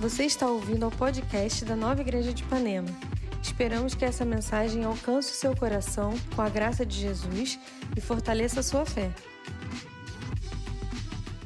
Você 0.00 0.24
está 0.24 0.46
ouvindo 0.46 0.84
ao 0.84 0.90
podcast 0.90 1.62
da 1.62 1.76
Nova 1.76 2.00
Igreja 2.00 2.32
de 2.32 2.42
Ipanema. 2.42 2.88
Esperamos 3.42 3.94
que 3.94 4.02
essa 4.02 4.24
mensagem 4.24 4.82
alcance 4.82 5.30
o 5.30 5.34
seu 5.34 5.54
coração 5.54 6.14
com 6.34 6.40
a 6.40 6.48
graça 6.48 6.86
de 6.86 6.98
Jesus 6.98 7.58
e 7.94 8.00
fortaleça 8.00 8.60
a 8.60 8.62
sua 8.62 8.86
fé. 8.86 9.12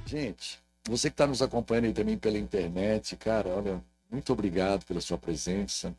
Gente, 0.07 0.61
você 0.85 1.11
que 1.11 1.15
está 1.15 1.27
nos 1.27 1.43
acompanhando 1.43 1.87
aí 1.87 1.93
também 1.93 2.17
pela 2.17 2.39
internet, 2.39 3.17
cara, 3.17 3.49
olha, 3.49 3.83
muito 4.09 4.33
obrigado 4.33 4.85
pela 4.85 5.01
sua 5.01 5.19
presença. 5.19 5.93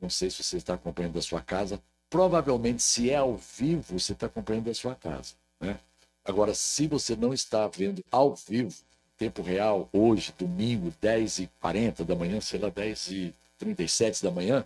Não 0.00 0.10
sei 0.10 0.28
se 0.28 0.42
você 0.42 0.56
está 0.56 0.74
acompanhando 0.74 1.14
da 1.14 1.22
sua 1.22 1.40
casa. 1.40 1.80
Provavelmente, 2.10 2.82
se 2.82 3.10
é 3.10 3.16
ao 3.16 3.36
vivo, 3.36 3.96
você 3.96 4.12
está 4.12 4.26
acompanhando 4.26 4.64
da 4.64 4.74
sua 4.74 4.96
casa, 4.96 5.34
né? 5.60 5.78
Agora, 6.24 6.52
se 6.52 6.88
você 6.88 7.14
não 7.14 7.32
está 7.32 7.68
vendo 7.68 8.04
ao 8.10 8.34
vivo, 8.34 8.74
tempo 9.16 9.42
real, 9.42 9.88
hoje, 9.92 10.34
domingo, 10.38 10.92
10h40 11.02 12.04
da 12.04 12.14
manhã, 12.14 12.40
sei 12.40 12.60
lá, 12.60 12.70
10h37 12.70 14.22
da 14.22 14.30
manhã, 14.30 14.64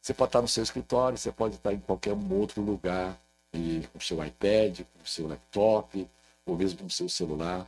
você 0.00 0.12
pode 0.12 0.30
estar 0.30 0.42
no 0.42 0.48
seu 0.48 0.62
escritório, 0.62 1.16
você 1.16 1.30
pode 1.30 1.54
estar 1.54 1.72
em 1.72 1.78
qualquer 1.78 2.12
outro 2.12 2.60
lugar, 2.60 3.18
e 3.52 3.86
com 3.92 3.98
o 3.98 4.00
seu 4.00 4.24
iPad, 4.24 4.80
com 4.80 5.02
o 5.04 5.06
seu 5.06 5.28
laptop, 5.28 6.08
ou 6.46 6.56
mesmo 6.56 6.80
com 6.80 6.86
o 6.86 6.90
seu 6.90 7.08
celular. 7.08 7.66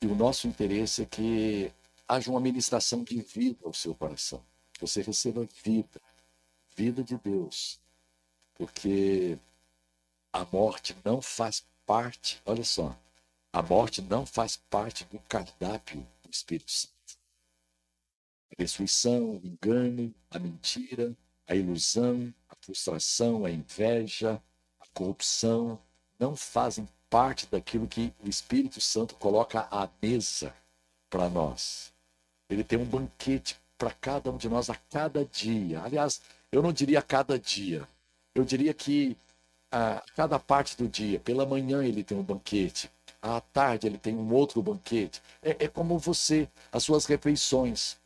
E 0.00 0.06
o 0.06 0.14
nosso 0.14 0.48
interesse 0.48 1.02
é 1.02 1.04
que 1.04 1.70
haja 2.08 2.30
uma 2.30 2.40
ministração 2.40 3.04
de 3.04 3.20
vida 3.20 3.58
ao 3.64 3.72
seu 3.72 3.94
coração. 3.94 4.42
Você 4.80 5.02
receba 5.02 5.46
vida, 5.62 6.00
vida 6.74 7.04
de 7.04 7.16
Deus. 7.18 7.78
Porque 8.54 9.38
a 10.32 10.44
morte 10.50 10.96
não 11.04 11.20
faz 11.20 11.64
parte, 11.86 12.40
olha 12.44 12.64
só, 12.64 12.96
a 13.52 13.62
morte 13.62 14.00
não 14.00 14.24
faz 14.24 14.56
parte 14.56 15.04
do 15.04 15.18
cardápio 15.28 16.06
do 16.22 16.30
Espírito 16.30 16.70
Santo. 16.70 16.92
A 18.50 18.62
ressurreição, 18.62 19.32
o 19.32 19.46
engano, 19.46 20.14
a 20.30 20.38
mentira, 20.38 21.14
a 21.46 21.54
ilusão, 21.54 22.32
a 22.48 22.56
frustração, 22.60 23.44
a 23.44 23.50
inveja, 23.50 24.42
a 24.80 24.86
corrupção 24.94 25.78
não 26.18 26.34
fazem 26.34 26.88
parte 27.10 27.46
daquilo 27.46 27.86
que 27.86 28.12
o 28.24 28.28
Espírito 28.28 28.80
Santo 28.80 29.14
coloca 29.16 29.68
à 29.70 29.88
mesa 30.00 30.54
para 31.10 31.28
nós. 31.28 31.92
Ele 32.48 32.64
tem 32.64 32.78
um 32.78 32.86
banquete 32.86 33.58
para 33.76 33.90
cada 33.90 34.30
um 34.30 34.36
de 34.38 34.48
nós 34.48 34.70
a 34.70 34.76
cada 34.90 35.24
dia. 35.26 35.82
Aliás, 35.82 36.22
eu 36.50 36.62
não 36.62 36.72
diria 36.72 37.00
a 37.00 37.02
cada 37.02 37.38
dia. 37.38 37.86
Eu 38.34 38.44
diria 38.44 38.72
que 38.72 39.16
a 39.70 40.02
cada 40.16 40.38
parte 40.38 40.76
do 40.76 40.88
dia, 40.88 41.20
pela 41.20 41.44
manhã 41.44 41.84
ele 41.84 42.02
tem 42.02 42.16
um 42.16 42.22
banquete, 42.22 42.90
à 43.22 43.40
tarde 43.40 43.86
ele 43.86 43.96
tem 43.96 44.16
um 44.16 44.34
outro 44.34 44.60
banquete. 44.60 45.22
É, 45.40 45.64
é 45.64 45.68
como 45.68 45.98
você, 45.98 46.48
as 46.72 46.82
suas 46.82 47.06
refeições. 47.06 47.96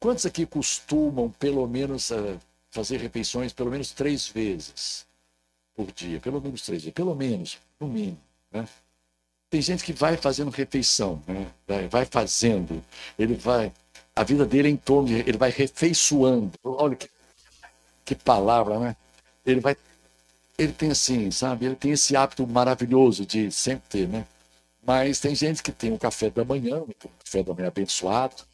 Quantos 0.00 0.24
aqui 0.24 0.46
costumam, 0.46 1.30
pelo 1.38 1.66
menos, 1.68 2.10
uh, 2.10 2.40
fazer 2.70 2.98
refeições 2.98 3.52
pelo 3.52 3.70
menos 3.70 3.92
três 3.92 4.26
vezes 4.26 5.06
por 5.76 5.92
dia? 5.92 6.18
Pelo 6.18 6.40
menos 6.40 6.62
três 6.62 6.82
vezes, 6.82 6.94
pelo 6.94 7.14
menos, 7.14 7.58
no 7.78 7.86
mínimo. 7.86 8.18
Né? 8.50 8.66
Tem 9.50 9.60
gente 9.60 9.84
que 9.84 9.92
vai 9.92 10.16
fazendo 10.16 10.50
refeição, 10.50 11.22
né? 11.26 11.46
vai, 11.66 11.88
vai 11.88 12.04
fazendo, 12.06 12.82
ele 13.18 13.34
vai, 13.34 13.72
a 14.16 14.24
vida 14.24 14.46
dele 14.46 14.68
é 14.68 14.70
em 14.70 14.76
torno, 14.76 15.08
de, 15.08 15.14
ele 15.16 15.36
vai 15.36 15.50
refeiçoando. 15.50 16.52
Olha 16.64 16.96
que, 16.96 17.10
que 18.04 18.14
palavra, 18.14 18.78
né? 18.78 18.96
Ele 19.44 19.60
vai, 19.60 19.76
ele 20.56 20.72
tem 20.72 20.90
assim, 20.90 21.30
sabe? 21.30 21.66
Ele 21.66 21.74
tem 21.74 21.90
esse 21.90 22.14
hábito 22.14 22.46
maravilhoso 22.46 23.26
de 23.26 23.50
sempre 23.50 23.88
ter, 23.88 24.08
né? 24.08 24.26
Mas 24.86 25.20
tem 25.20 25.34
gente 25.34 25.62
que 25.62 25.72
tem 25.72 25.92
um 25.92 25.98
café 25.98 26.30
da 26.30 26.44
manhã, 26.44 26.82
um 26.82 27.10
café 27.24 27.42
da 27.42 27.54
manhã 27.54 27.68
abençoado, 27.68 28.44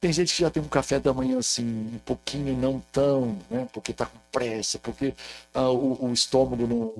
tem 0.00 0.12
gente 0.12 0.34
que 0.34 0.40
já 0.40 0.50
tem 0.50 0.62
um 0.62 0.68
café 0.68 0.98
da 0.98 1.12
manhã 1.12 1.38
assim, 1.38 1.64
um 1.94 1.98
pouquinho 1.98 2.56
não 2.56 2.80
tão, 2.90 3.38
né? 3.50 3.68
Porque 3.72 3.90
está 3.90 4.06
com 4.06 4.18
pressa, 4.32 4.78
porque 4.78 5.14
ah, 5.52 5.68
o, 5.70 6.06
o, 6.06 6.12
estômago 6.12 6.66
não 6.66 6.94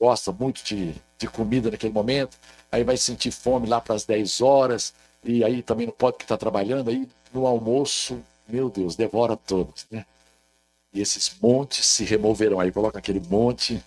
gosta 0.00 0.32
muito 0.32 0.64
de, 0.64 0.92
de 1.16 1.28
comida 1.28 1.70
naquele 1.70 1.92
momento, 1.92 2.36
aí 2.70 2.82
vai 2.82 2.96
sentir 2.96 3.30
fome 3.30 3.68
lá 3.68 3.80
para 3.80 3.94
as 3.94 4.04
10 4.04 4.40
horas, 4.40 4.92
e 5.22 5.44
aí 5.44 5.62
também 5.62 5.86
não 5.86 5.94
pode 5.94 6.18
que 6.18 6.24
está 6.24 6.36
trabalhando, 6.36 6.90
aí 6.90 7.08
no 7.32 7.46
almoço, 7.46 8.20
meu 8.48 8.68
Deus, 8.68 8.96
devora 8.96 9.36
todos, 9.36 9.86
né? 9.88 10.04
E 10.92 11.00
esses 11.00 11.34
montes 11.40 11.86
se 11.86 12.04
removerão. 12.04 12.60
Aí 12.60 12.70
coloca 12.70 12.98
aquele 12.98 13.20
monte. 13.20 13.82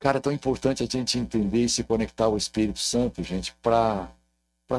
Cara, 0.00 0.16
é 0.16 0.20
tão 0.20 0.32
importante 0.32 0.82
a 0.82 0.86
gente 0.86 1.18
entender 1.18 1.64
e 1.64 1.68
se 1.68 1.84
conectar 1.84 2.24
ao 2.24 2.36
Espírito 2.36 2.78
Santo, 2.78 3.22
gente, 3.22 3.54
para 3.62 4.08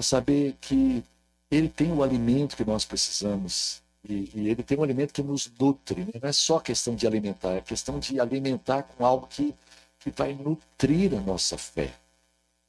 saber 0.02 0.56
que 0.60 1.04
ele 1.52 1.70
tem 1.70 1.92
o 1.92 2.02
alimento 2.02 2.58
que 2.58 2.66
nós 2.66 2.84
precisamos. 2.84 3.84
E, 4.04 4.32
e 4.34 4.50
ele 4.50 4.64
tem 4.64 4.80
um 4.80 4.84
alimento 4.84 5.14
que 5.14 5.22
nos 5.22 5.52
nutre. 5.60 6.06
Né? 6.06 6.14
Não 6.20 6.28
é 6.28 6.34
só 6.34 6.60
questão 6.60 6.96
de 6.96 7.06
alimentar, 7.06 7.52
é 7.54 7.62
questão 7.62 8.00
de 8.00 8.20
alimentar 8.20 8.82
com 8.82 9.06
algo 9.06 9.28
que, 9.28 9.54
que 10.00 10.10
vai 10.10 10.34
nutrir 10.34 11.14
a 11.14 11.22
nossa 11.22 11.56
fé, 11.56 11.94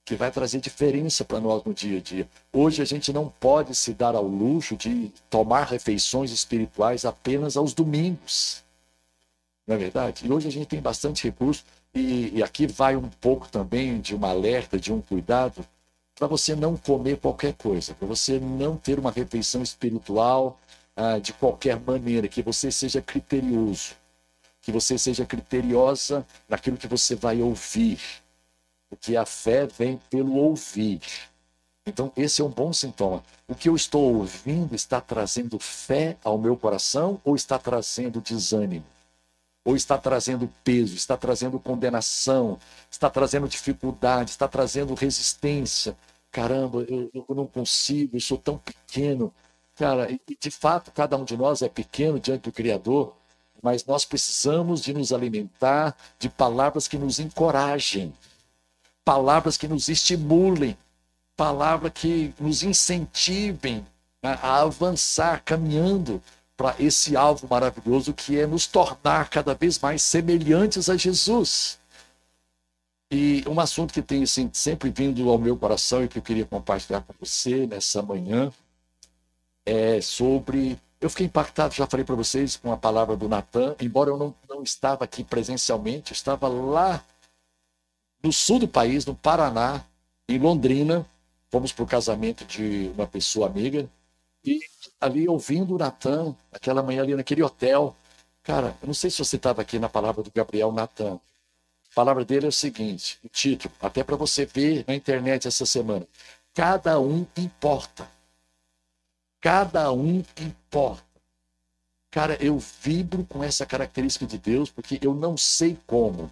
que 0.05 0.15
vai 0.15 0.31
trazer 0.31 0.61
diferença 0.61 1.25
para 1.25 1.41
nós 1.41 1.65
no 1.65 1.73
dia 1.73 1.97
a 1.97 2.03
dia. 2.03 2.29
Hoje 2.53 2.83
a 2.83 2.85
gente 2.85 3.15
não 3.15 3.31
pode 3.41 3.75
se 3.75 3.95
dar 3.95 4.15
ao 4.15 4.27
luxo 4.27 4.77
de 4.77 5.11
tomar 5.31 5.65
refeições 5.65 6.31
espirituais 6.31 7.07
apenas 7.07 7.57
aos 7.57 7.73
domingos. 7.73 8.63
Não 9.67 9.77
é 9.77 9.79
verdade? 9.79 10.27
E 10.27 10.31
hoje 10.31 10.49
a 10.49 10.53
gente 10.53 10.67
tem 10.67 10.83
bastante 10.83 11.25
recurso, 11.25 11.65
e, 11.95 12.39
e 12.39 12.43
aqui 12.43 12.67
vai 12.67 12.97
um 12.97 13.09
pouco 13.09 13.49
também 13.49 14.01
de 14.01 14.15
uma 14.15 14.31
alerta, 14.31 14.79
de 14.79 14.93
um 14.93 15.01
cuidado 15.01 15.67
para 16.15 16.27
você 16.27 16.55
não 16.55 16.77
comer 16.77 17.19
qualquer 17.19 17.55
coisa, 17.55 17.95
para 17.95 18.07
você 18.07 18.39
não 18.39 18.77
ter 18.77 18.99
uma 18.99 19.11
refeição 19.11 19.63
espiritual 19.63 20.59
ah, 20.97 21.19
de 21.19 21.33
qualquer 21.33 21.81
maneira, 21.81 22.29
que 22.29 22.43
você 22.43 22.71
seja 22.71 23.03
criterioso, 23.03 23.95
que 24.61 24.71
você 24.71 24.97
seja 24.97 25.25
criteriosa 25.27 26.27
naquilo 26.49 26.77
que 26.77 26.87
você 26.87 27.15
vai 27.15 27.41
ouvir, 27.43 27.99
porque 28.89 29.17
a 29.17 29.25
fé 29.25 29.67
vem 29.67 29.99
pelo 30.11 30.37
ouvir. 30.37 31.01
Então, 31.85 32.13
esse 32.17 32.41
é 32.41 32.45
um 32.45 32.51
bom 32.51 32.73
sintoma. 32.73 33.25
O 33.49 33.55
que 33.55 33.69
eu 33.69 33.75
estou 33.75 34.15
ouvindo 34.15 34.75
está 34.75 35.01
trazendo 35.01 35.59
fé 35.59 36.17
ao 36.23 36.39
meu 36.39 36.57
coração 36.57 37.21
ou 37.25 37.35
está 37.35 37.59
trazendo 37.59 38.21
desânimo? 38.21 38.85
Ou 39.65 39.77
está 39.77 39.97
trazendo 39.97 40.51
peso, 40.65 40.95
está 40.95 41.17
trazendo 41.17 41.59
condenação, 41.61 42.59
está 42.91 43.09
trazendo 43.09 43.49
dificuldade, 43.49 44.31
está 44.31 44.49
trazendo 44.49 44.95
resistência. 44.95 45.97
Caramba, 46.31 46.85
eu, 46.89 47.11
eu 47.13 47.35
não 47.35 47.47
consigo, 47.47 48.17
eu 48.17 48.21
sou 48.21 48.39
tão 48.39 48.59
pequeno. 48.59 49.33
Cara, 49.77 50.11
e 50.11 50.21
de 50.41 50.51
fato, 50.51 50.91
cada 50.91 51.17
um 51.17 51.25
de 51.25 51.37
nós 51.37 51.63
é 51.63 51.69
pequeno 51.69 52.19
diante 52.19 52.43
do 52.43 52.53
Criador, 52.53 53.15
mas 53.63 53.85
nós 53.87 54.05
precisamos 54.05 54.83
de 54.83 54.93
nos 54.93 55.13
alimentar 55.13 55.97
de 56.19 56.29
palavras 56.29 56.89
que 56.89 56.99
nos 56.99 57.21
encorajem, 57.21 58.13
palavras 59.05 59.57
que 59.57 59.69
nos 59.69 59.89
estimulem, 59.89 60.77
palavras 61.37 61.93
que 61.95 62.35
nos 62.41 62.63
incentivem 62.65 63.87
a 64.23 64.61
avançar 64.61 65.43
caminhando 65.45 66.23
para 66.57 66.75
esse 66.79 67.17
alvo 67.17 67.47
maravilhoso 67.49 68.13
que 68.13 68.39
é 68.39 68.47
nos 68.47 68.67
tornar 68.67 69.29
cada 69.31 69.55
vez 69.55 69.79
mais 69.79 70.03
semelhantes 70.03 70.89
a 70.89 70.97
Jesus. 70.97 71.79
E 73.11 73.45
um 73.47 73.61
assunto 73.61 73.93
que 73.93 74.01
tem 74.01 74.23
assim, 74.23 74.49
sempre 74.53 74.91
vindo 74.91 75.29
ao 75.29 75.39
meu 75.39 75.57
coração 75.57 76.03
e 76.03 76.09
que 76.09 76.19
eu 76.19 76.23
queria 76.23 76.47
compartilhar 76.47 77.03
com 77.03 77.13
você 77.21 77.67
nessa 77.67 78.03
manhã 78.03 78.51
é 79.67 80.01
sobre. 80.01 80.79
Eu 81.01 81.11
fiquei 81.11 81.27
impactado, 81.27 81.75
já 81.75 81.87
falei 81.87 82.07
para 82.07 82.15
vocês, 82.15 82.57
com 82.57 82.73
a 82.73 82.77
palavra 82.77 83.17
do 83.17 83.29
Natan, 83.29 83.75
embora 83.81 84.11
eu 84.11 84.17
não, 84.17 84.35
não 84.49 84.63
estava 84.63 85.05
aqui 85.05 85.25
presencialmente, 85.25 86.13
eu 86.13 86.15
estava 86.15 86.49
lá 86.49 87.05
no 88.23 88.33
sul 88.33 88.61
do 88.61 88.69
país, 88.69 89.05
no 89.05 89.15
Paraná, 89.15 89.85
em 90.29 90.39
Londrina. 90.39 91.05
Fomos 91.51 91.73
para 91.73 91.85
o 91.85 91.87
casamento 91.87 92.47
de 92.47 92.91
uma 92.95 93.07
pessoa 93.07 93.47
amiga, 93.47 93.87
e 94.45 94.61
ali 95.01 95.29
ouvindo 95.29 95.75
o 95.75 95.79
Natan, 95.79 96.35
aquela 96.53 96.83
manhã 96.83 97.03
ali 97.03 97.15
naquele 97.15 97.43
hotel, 97.43 97.97
cara, 98.43 98.77
eu 98.83 98.87
não 98.87 98.95
sei 98.95 99.11
se 99.11 99.19
você 99.19 99.37
estava 99.37 99.63
aqui 99.63 99.79
na 99.79 99.89
palavra 99.89 100.23
do 100.23 100.31
Gabriel 100.35 100.73
Natan. 100.73 101.15
A 101.15 101.95
palavra 101.95 102.25
dele 102.25 102.47
é 102.47 102.49
o 102.49 102.53
seguinte, 102.53 103.19
o 103.23 103.29
título, 103.29 103.73
até 103.81 104.03
para 104.03 104.17
você 104.17 104.47
ver 104.47 104.85
na 104.89 104.95
internet 104.95 105.47
essa 105.47 105.67
semana. 105.67 106.07
Cada 106.55 106.99
um 106.99 107.27
importa. 107.37 108.09
Cada 109.41 109.93
um 109.93 110.23
importa. 110.41 111.03
Cara, 112.11 112.37
eu 112.41 112.59
vibro 112.59 113.25
com 113.25 113.43
essa 113.43 113.65
característica 113.65 114.27
de 114.27 114.39
Deus, 114.39 114.71
porque 114.71 114.99
eu 115.03 115.15
não 115.15 115.37
sei 115.37 115.79
como. 115.87 116.31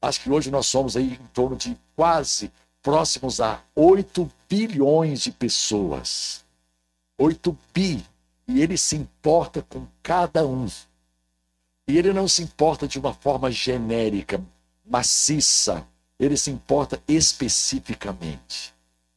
Acho 0.00 0.22
que 0.22 0.30
hoje 0.30 0.50
nós 0.50 0.66
somos 0.66 0.96
aí 0.96 1.14
em 1.14 1.26
torno 1.34 1.56
de 1.56 1.76
quase 1.94 2.50
próximos 2.82 3.40
a 3.40 3.62
8 3.74 4.30
bilhões 4.48 5.20
de 5.20 5.32
pessoas. 5.32 6.44
8 7.18 7.58
bi. 7.74 8.04
E 8.46 8.62
ele 8.62 8.78
se 8.78 8.96
importa 8.96 9.60
com 9.68 9.86
cada 10.02 10.46
um. 10.46 10.66
E 11.86 11.98
ele 11.98 12.12
não 12.12 12.26
se 12.28 12.42
importa 12.42 12.88
de 12.88 12.98
uma 12.98 13.12
forma 13.12 13.50
genérica, 13.50 14.42
maciça. 14.86 15.86
Ele 16.18 16.36
se 16.36 16.50
importa 16.50 17.02
especificamente. 17.06 18.72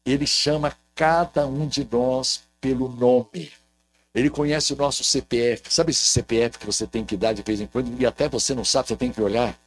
Ele 0.06 0.27
chama 0.27 0.75
cada 0.95 1.48
um 1.48 1.68
de 1.68 1.88
nós 1.89 2.44
pelo 2.59 2.89
nome. 2.89 3.51
Ele 4.13 4.30
conhece 4.30 4.74
o 4.74 4.75
nosso 4.75 5.04
CPF. 5.04 5.74
Sabe 5.74 5.92
esse 5.92 6.04
CPF 6.04 6.59
que 6.59 6.65
você 6.65 6.86
tem 6.86 7.06
que 7.06 7.15
dar 7.15 7.33
de 7.33 7.42
vez 7.42 7.62
em 7.62 7.68
quando 7.68 8.00
e 8.00 8.06
até 8.06 8.27
você 8.27 8.54
não 8.54 8.65
sabe, 8.65 8.89
você 8.89 8.97
tem 8.97 9.12
que 9.12 9.21
olhar? 9.21 9.57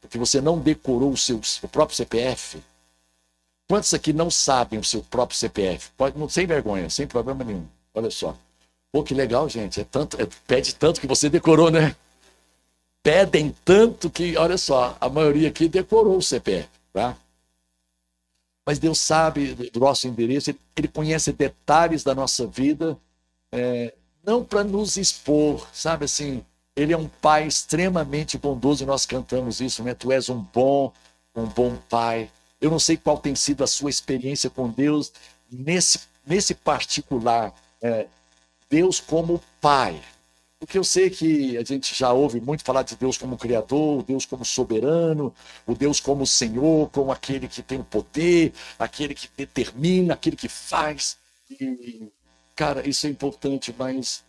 Porque 0.00 0.16
você 0.16 0.40
não 0.40 0.58
decorou 0.58 1.10
o 1.12 1.16
seu 1.16 1.40
o 1.62 1.68
próprio 1.68 1.96
CPF. 1.96 2.62
Quantos 3.70 3.94
aqui 3.94 4.12
não 4.12 4.28
sabem 4.28 4.80
o 4.80 4.84
seu 4.84 5.00
próprio 5.00 5.38
CPF? 5.38 5.92
Pode, 5.96 6.18
não, 6.18 6.28
sem 6.28 6.44
vergonha, 6.44 6.90
sem 6.90 7.06
problema 7.06 7.44
nenhum. 7.44 7.64
Olha 7.94 8.10
só. 8.10 8.36
Pô, 8.90 9.04
que 9.04 9.14
legal, 9.14 9.48
gente. 9.48 9.80
É 9.80 9.84
tanto, 9.84 10.20
é, 10.20 10.26
pede 10.44 10.74
tanto 10.74 11.00
que 11.00 11.06
você 11.06 11.30
decorou, 11.30 11.70
né? 11.70 11.94
Pedem 13.00 13.54
tanto 13.64 14.10
que, 14.10 14.36
olha 14.36 14.58
só, 14.58 14.96
a 15.00 15.08
maioria 15.08 15.50
aqui 15.50 15.68
decorou 15.68 16.16
o 16.16 16.22
CPF, 16.22 16.68
tá? 16.92 17.16
Mas 18.66 18.80
Deus 18.80 18.98
sabe 18.98 19.54
do 19.54 19.78
nosso 19.78 20.08
endereço, 20.08 20.52
ele, 20.76 20.88
conhece 20.88 21.32
detalhes 21.32 22.02
da 22.02 22.12
nossa 22.12 22.48
vida 22.48 22.98
é, 23.52 23.94
não 24.24 24.42
para 24.42 24.64
nos 24.64 24.96
expor, 24.96 25.64
sabe 25.72 26.06
assim, 26.06 26.44
ele 26.74 26.92
é 26.92 26.98
um 26.98 27.06
pai 27.06 27.46
extremamente 27.46 28.36
bondoso 28.36 28.82
e 28.82 28.86
nós 28.86 29.06
cantamos 29.06 29.60
isso, 29.60 29.84
né? 29.84 29.94
Tu 29.94 30.10
és 30.10 30.28
um 30.28 30.40
bom, 30.52 30.92
um 31.36 31.46
bom 31.46 31.76
pai. 31.88 32.28
Eu 32.60 32.70
não 32.70 32.78
sei 32.78 32.96
qual 32.96 33.18
tem 33.18 33.34
sido 33.34 33.64
a 33.64 33.66
sua 33.66 33.90
experiência 33.90 34.50
com 34.50 34.68
Deus 34.68 35.12
nesse, 35.50 36.00
nesse 36.26 36.54
particular, 36.54 37.54
é, 37.82 38.06
Deus 38.68 39.00
como 39.00 39.42
pai. 39.60 40.00
Porque 40.58 40.76
eu 40.76 40.84
sei 40.84 41.08
que 41.08 41.56
a 41.56 41.64
gente 41.64 41.94
já 41.94 42.12
ouve 42.12 42.38
muito 42.38 42.62
falar 42.62 42.82
de 42.82 42.94
Deus 42.94 43.16
como 43.16 43.38
Criador, 43.38 44.02
Deus 44.02 44.26
como 44.26 44.44
soberano, 44.44 45.34
o 45.66 45.74
Deus 45.74 46.00
como 46.00 46.26
Senhor, 46.26 46.90
como 46.90 47.10
aquele 47.10 47.48
que 47.48 47.62
tem 47.62 47.78
o 47.80 47.84
poder, 47.84 48.52
aquele 48.78 49.14
que 49.14 49.28
determina, 49.34 50.12
aquele 50.12 50.36
que 50.36 50.48
faz. 50.48 51.16
E 51.50 52.10
Cara, 52.60 52.86
isso 52.86 53.06
é 53.06 53.08
importante, 53.08 53.74
mas 53.78 54.22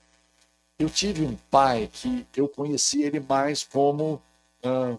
eu 0.79 0.89
tive 0.89 1.25
um 1.25 1.35
pai 1.51 1.89
que 1.91 2.25
eu 2.33 2.47
conheci 2.47 3.03
ele 3.03 3.19
mais 3.19 3.61
como 3.61 4.21
ah, 4.63 4.97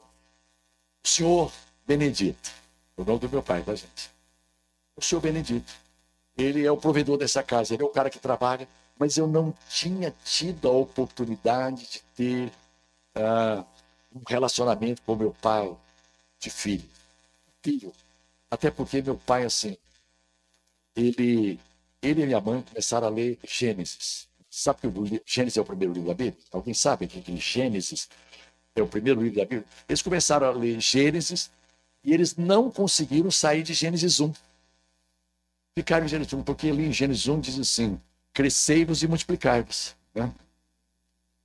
o 1.02 1.08
senhor 1.08 1.50
Benedito. 1.87 2.52
O 2.96 3.04
nome 3.04 3.20
do 3.20 3.28
meu 3.28 3.42
pai, 3.42 3.62
tá, 3.62 3.74
gente? 3.74 4.10
O 4.96 5.02
senhor 5.02 5.20
Benedito. 5.20 5.72
Ele 6.36 6.64
é 6.64 6.70
o 6.70 6.76
provedor 6.76 7.18
dessa 7.18 7.42
casa, 7.42 7.74
ele 7.74 7.82
é 7.82 7.86
o 7.86 7.90
cara 7.90 8.08
que 8.08 8.18
trabalha, 8.18 8.66
mas 8.98 9.16
eu 9.16 9.26
não 9.26 9.54
tinha 9.68 10.14
tido 10.24 10.68
a 10.68 10.72
oportunidade 10.72 11.86
de 11.86 12.02
ter 12.16 12.52
ah, 13.14 13.64
um 14.14 14.22
relacionamento 14.26 15.02
com 15.02 15.14
meu 15.14 15.34
pai 15.42 15.74
de 16.38 16.50
filho. 16.50 16.88
Filho. 17.62 17.92
Até 18.50 18.70
porque 18.70 19.02
meu 19.02 19.16
pai, 19.16 19.44
assim, 19.44 19.76
ele 20.96 21.58
ele 22.02 22.22
e 22.22 22.26
minha 22.26 22.40
mãe 22.40 22.62
começaram 22.62 23.06
a 23.06 23.10
ler 23.10 23.38
Gênesis. 23.44 24.28
Sabe 24.50 24.80
que 24.80 24.86
o 24.88 25.22
Gênesis 25.24 25.56
é 25.56 25.60
o 25.60 25.64
primeiro 25.64 25.94
livro 25.94 26.08
da 26.08 26.14
Bíblia? 26.14 26.42
Alguém 26.50 26.74
sabe 26.74 27.06
que 27.06 27.36
Gênesis 27.36 28.08
é 28.74 28.82
o 28.82 28.88
primeiro 28.88 29.22
livro 29.22 29.38
da 29.38 29.44
Bíblia? 29.44 29.64
Eles 29.88 30.02
começaram 30.02 30.48
a 30.48 30.50
ler 30.50 30.80
Gênesis 30.80 31.48
e 32.04 32.12
eles 32.12 32.37
não 32.37 32.70
conseguiram 32.70 33.31
sair 33.31 33.62
de 33.62 33.75
Gênesis 33.75 34.20
1. 34.20 34.32
Ficaram 35.75 36.04
em 36.04 36.08
Gênesis 36.08 36.32
1, 36.32 36.43
porque 36.43 36.69
ali 36.69 36.87
em 36.87 36.93
Gênesis 36.93 37.26
1 37.26 37.40
diz 37.40 37.58
assim: 37.58 38.00
crescei-vos 38.32 39.02
e 39.02 39.08
multiplicai-vos. 39.08 39.94
Né? 40.14 40.32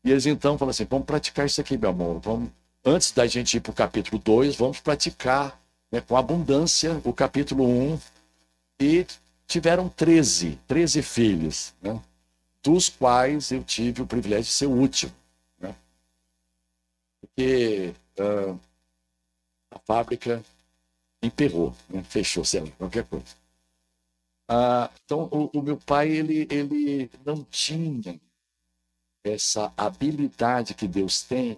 E 0.04 0.12
eles 0.12 0.26
então 0.26 0.58
falam 0.58 0.72
assim: 0.72 0.86
vamos 0.86 1.06
praticar 1.06 1.46
isso 1.46 1.62
aqui, 1.62 1.78
meu 1.78 1.90
amor. 1.90 2.20
Vamos, 2.20 2.50
antes 2.84 3.12
da 3.12 3.26
gente 3.28 3.58
ir 3.58 3.60
para 3.62 3.72
o 3.72 3.76
capítulo 3.76 4.22
2, 4.24 4.56
vamos 4.56 4.80
praticar 4.80 5.60
né, 5.92 6.02
com 6.02 6.18
abundância 6.18 7.02
o 7.04 7.14
capítulo 7.14 7.66
1 7.66 8.00
e 8.80 9.06
tiveram 9.48 9.88
13, 9.90 10.60
13 10.68 11.02
filhos, 11.02 11.74
né? 11.82 12.00
dos 12.62 12.90
quais 12.90 13.52
eu 13.52 13.64
tive 13.64 14.02
o 14.02 14.08
privilégio 14.08 14.46
de 14.46 14.52
ser 14.52 14.66
o 14.66 14.72
último. 14.72 15.14
Né? 15.60 15.74
Porque 17.22 17.94
uh, 18.20 18.60
a 19.72 19.80
fábrica 19.80 20.44
emperrou, 21.22 21.76
né? 21.90 22.04
fechou, 22.04 22.44
sei 22.46 22.62
lá, 22.62 22.72
qualquer 22.78 23.06
coisa. 23.06 23.36
Uh, 24.50 24.90
então, 25.04 25.28
o, 25.32 25.60
o, 25.60 25.62
meu 25.62 25.78
pai, 25.78 26.10
ele, 26.10 26.48
ele 26.50 27.12
não 27.26 27.44
tinha 27.44 28.20
essa 29.24 29.74
habilidade 29.76 30.74
que 30.74 30.88
Deus 30.88 31.22
tem, 31.22 31.58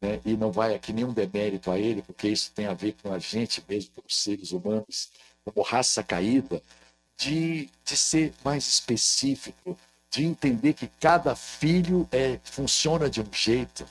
né? 0.00 0.20
e 0.24 0.36
não 0.36 0.50
vai 0.50 0.74
aqui 0.74 0.92
nenhum 0.92 1.12
demérito 1.12 1.70
a 1.70 1.78
ele, 1.78 2.02
porque 2.02 2.28
isso 2.28 2.50
tem 2.52 2.66
a 2.66 2.74
ver 2.74 2.96
com 3.00 3.12
a 3.12 3.18
gente 3.18 3.62
mesmo, 3.68 3.92
como 3.94 4.10
seres 4.10 4.50
humanos, 4.50 5.10
como 5.44 5.64
raça 5.64 6.02
caída, 6.02 6.60
de, 7.16 7.70
de 7.84 7.96
ser 7.96 8.34
mais 8.44 8.66
específico, 8.66 9.78
de 10.10 10.24
entender 10.24 10.72
que 10.72 10.88
cada 11.00 11.36
filho 11.36 12.08
é, 12.10 12.38
funciona 12.42 13.08
de 13.08 13.20
um 13.20 13.32
jeito. 13.32 13.86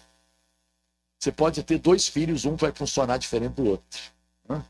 Você 1.25 1.31
pode 1.31 1.63
ter 1.63 1.79
dois 1.79 2.07
filhos, 2.07 2.45
um 2.45 2.55
vai 2.55 2.71
funcionar 2.71 3.17
diferente 3.17 3.53
do 3.53 3.65
outro. 3.65 3.99
Né? 4.47 4.63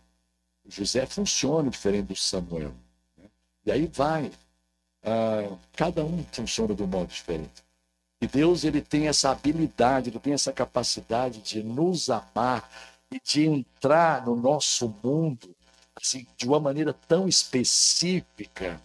O 0.63 0.71
José 0.71 1.05
funciona 1.05 1.69
diferente 1.69 2.05
do 2.05 2.15
Samuel. 2.15 2.73
Né? 3.17 3.25
E 3.65 3.71
aí 3.73 3.87
vai. 3.87 4.31
Ah, 5.03 5.53
cada 5.75 6.05
um 6.05 6.23
funciona 6.31 6.73
de 6.73 6.81
um 6.81 6.87
modo 6.87 7.09
diferente. 7.09 7.61
E 8.21 8.27
Deus 8.27 8.63
ele 8.63 8.81
tem 8.81 9.09
essa 9.09 9.31
habilidade, 9.31 10.09
ele 10.09 10.17
tem 10.17 10.31
essa 10.31 10.53
capacidade 10.53 11.41
de 11.41 11.61
nos 11.61 12.09
amar 12.09 12.71
e 13.11 13.19
de 13.19 13.45
entrar 13.45 14.25
no 14.25 14.37
nosso 14.37 14.95
mundo 15.03 15.53
assim, 15.93 16.25
de 16.37 16.47
uma 16.47 16.61
maneira 16.61 16.93
tão 16.93 17.27
específica, 17.27 18.81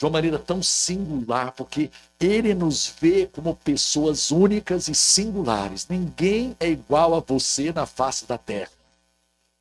de 0.00 0.06
uma 0.06 0.12
maneira 0.12 0.38
tão 0.38 0.62
singular, 0.62 1.52
porque 1.52 1.90
ele 2.18 2.54
nos 2.54 2.90
vê 2.98 3.26
como 3.26 3.54
pessoas 3.54 4.30
únicas 4.30 4.88
e 4.88 4.94
singulares. 4.94 5.86
Ninguém 5.90 6.56
é 6.58 6.70
igual 6.70 7.14
a 7.14 7.20
você 7.20 7.70
na 7.70 7.84
face 7.84 8.24
da 8.24 8.38
terra. 8.38 8.70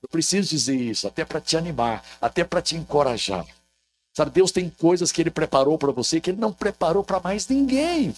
Eu 0.01 0.07
preciso 0.07 0.50
dizer 0.50 0.77
isso, 0.77 1.06
até 1.09 1.25
para 1.25 1.41
te 1.41 1.57
animar, 1.57 2.01
até 2.21 2.45
para 2.45 2.62
te 2.62 2.77
encorajar. 2.77 3.45
Sabe, 4.13 4.31
Deus 4.31 4.50
tem 4.50 4.69
coisas 4.69 5.12
que 5.12 5.21
ele 5.21 5.30
preparou 5.30 5.77
para 5.77 5.91
você 5.91 6.21
que 6.21 6.30
ele 6.30 6.39
não 6.39 6.53
preparou 6.53 7.03
para 7.03 7.19
mais 7.19 7.45
ninguém. 7.50 8.15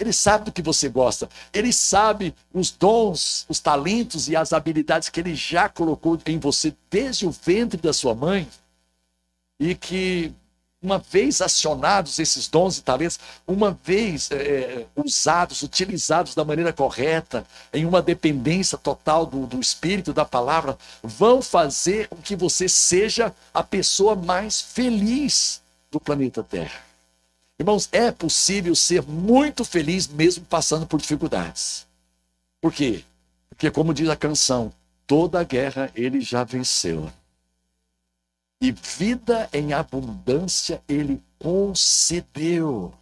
Ele 0.00 0.12
sabe 0.12 0.46
do 0.46 0.52
que 0.52 0.60
você 0.60 0.88
gosta. 0.88 1.28
Ele 1.52 1.72
sabe 1.72 2.34
os 2.52 2.72
dons, 2.72 3.46
os 3.48 3.60
talentos 3.60 4.28
e 4.28 4.34
as 4.34 4.52
habilidades 4.52 5.08
que 5.08 5.20
ele 5.20 5.36
já 5.36 5.68
colocou 5.68 6.18
em 6.26 6.40
você 6.40 6.74
desde 6.90 7.28
o 7.28 7.30
ventre 7.30 7.80
da 7.80 7.92
sua 7.92 8.12
mãe. 8.12 8.48
E 9.60 9.72
que, 9.76 10.34
uma 10.82 10.98
vez 10.98 11.40
acionados 11.40 12.18
esses 12.18 12.48
dons 12.48 12.78
e 12.78 12.82
talentos, 12.82 13.18
uma 13.46 13.78
vez 13.82 14.30
é, 14.30 14.86
usados, 14.94 15.62
utilizados 15.62 16.34
da 16.34 16.44
maneira 16.44 16.72
correta, 16.72 17.46
em 17.72 17.84
uma 17.84 18.02
dependência 18.02 18.76
total 18.76 19.26
do, 19.26 19.46
do 19.46 19.60
Espírito, 19.60 20.12
da 20.12 20.24
palavra, 20.24 20.78
vão 21.02 21.40
fazer 21.40 22.08
com 22.08 22.16
que 22.16 22.36
você 22.36 22.68
seja 22.68 23.34
a 23.52 23.62
pessoa 23.62 24.14
mais 24.14 24.60
feliz 24.60 25.62
do 25.90 25.98
planeta 25.98 26.42
Terra. 26.42 26.84
Irmãos, 27.58 27.88
é 27.90 28.12
possível 28.12 28.74
ser 28.74 29.02
muito 29.02 29.64
feliz 29.64 30.06
mesmo 30.06 30.44
passando 30.44 30.86
por 30.86 31.00
dificuldades. 31.00 31.86
Por 32.60 32.72
quê? 32.72 33.02
Porque, 33.48 33.70
como 33.70 33.94
diz 33.94 34.10
a 34.10 34.16
canção, 34.16 34.70
toda 35.06 35.40
a 35.40 35.44
guerra 35.44 35.90
ele 35.94 36.20
já 36.20 36.44
venceu. 36.44 37.10
E 38.60 38.72
vida 38.72 39.48
em 39.52 39.72
abundância 39.72 40.82
ele 40.88 41.22
concedeu. 41.38 42.94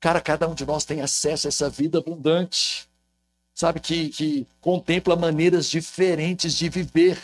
Cara, 0.00 0.20
cada 0.20 0.48
um 0.48 0.54
de 0.54 0.64
nós 0.64 0.84
tem 0.84 1.00
acesso 1.00 1.46
a 1.46 1.48
essa 1.48 1.68
vida 1.68 1.98
abundante. 1.98 2.88
Sabe, 3.54 3.80
que, 3.80 4.10
que 4.10 4.46
contempla 4.60 5.16
maneiras 5.16 5.68
diferentes 5.68 6.54
de 6.54 6.68
viver. 6.68 7.18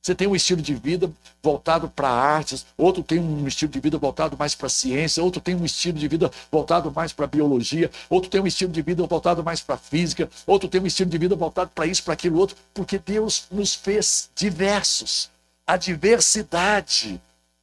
Você 0.00 0.14
tem 0.14 0.28
um 0.28 0.36
estilo 0.36 0.62
de 0.62 0.74
vida 0.74 1.10
voltado 1.42 1.88
para 1.88 2.08
artes, 2.08 2.64
outro 2.76 3.02
tem 3.02 3.18
um 3.18 3.46
estilo 3.46 3.70
de 3.72 3.80
vida 3.80 3.98
voltado 3.98 4.36
mais 4.38 4.54
para 4.54 4.68
ciência, 4.68 5.22
outro 5.22 5.40
tem 5.40 5.54
um 5.54 5.64
estilo 5.64 5.98
de 5.98 6.06
vida 6.06 6.30
voltado 6.50 6.90
mais 6.90 7.12
para 7.12 7.26
biologia, 7.26 7.90
outro 8.08 8.30
tem 8.30 8.40
um 8.40 8.46
estilo 8.46 8.72
de 8.72 8.80
vida 8.80 9.06
voltado 9.06 9.42
mais 9.42 9.60
para 9.60 9.76
física, 9.76 10.30
outro 10.46 10.68
tem 10.68 10.80
um 10.80 10.86
estilo 10.86 11.10
de 11.10 11.18
vida 11.18 11.34
voltado 11.34 11.70
para 11.74 11.86
isso, 11.86 12.02
para 12.04 12.14
aquilo 12.14 12.38
outro, 12.38 12.56
porque 12.72 12.98
Deus 12.98 13.46
nos 13.50 13.74
fez 13.74 14.30
diversos. 14.34 15.30
A 15.68 15.76
diversidade, 15.76 17.20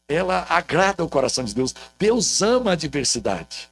ela 0.07 0.45
agrada 0.47 1.03
o 1.03 1.09
coração 1.09 1.43
de 1.43 1.55
Deus. 1.55 1.73
Deus 1.97 2.43
ama 2.43 2.73
a 2.73 2.75
diversidade. 2.75 3.67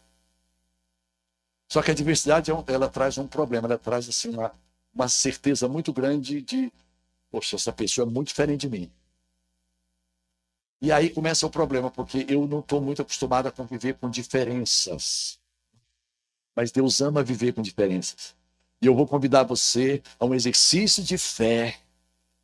Só 1.72 1.84
que 1.84 1.92
a 1.92 1.94
diversidade 1.94 2.52
é 2.52 2.56
ela 2.68 2.90
traz 2.90 3.20
um 3.20 3.28
problema, 3.28 3.68
ela 3.68 3.78
traz 3.78 4.10
assim 4.10 4.30
uma, 4.30 4.52
uma 4.94 5.08
certeza 5.08 5.68
muito 5.68 5.94
grande 5.94 6.42
de 6.42 6.72
Poxa, 7.34 7.56
essa 7.56 7.72
pessoa 7.72 8.08
é 8.08 8.12
muito 8.12 8.28
diferente 8.28 8.62
de 8.62 8.70
mim. 8.70 8.92
E 10.80 10.92
aí 10.92 11.10
começa 11.10 11.48
o 11.48 11.50
problema, 11.50 11.90
porque 11.90 12.28
eu 12.30 12.46
não 12.46 12.60
estou 12.60 12.80
muito 12.80 13.02
acostumado 13.02 13.48
a 13.48 13.52
conviver 13.52 13.96
com 13.96 14.08
diferenças. 14.08 15.40
Mas 16.56 16.72
Deus 16.72 17.02
ama 17.02 17.24
viver 17.24 17.54
com 17.54 17.62
diferenças. 17.63 18.36
E 18.80 18.86
eu 18.86 18.94
vou 18.94 19.08
convidar 19.08 19.42
você 19.42 20.04
a 20.20 20.25
um 20.25 20.36
exercício 20.36 21.02
de 21.02 21.18
fé 21.18 21.80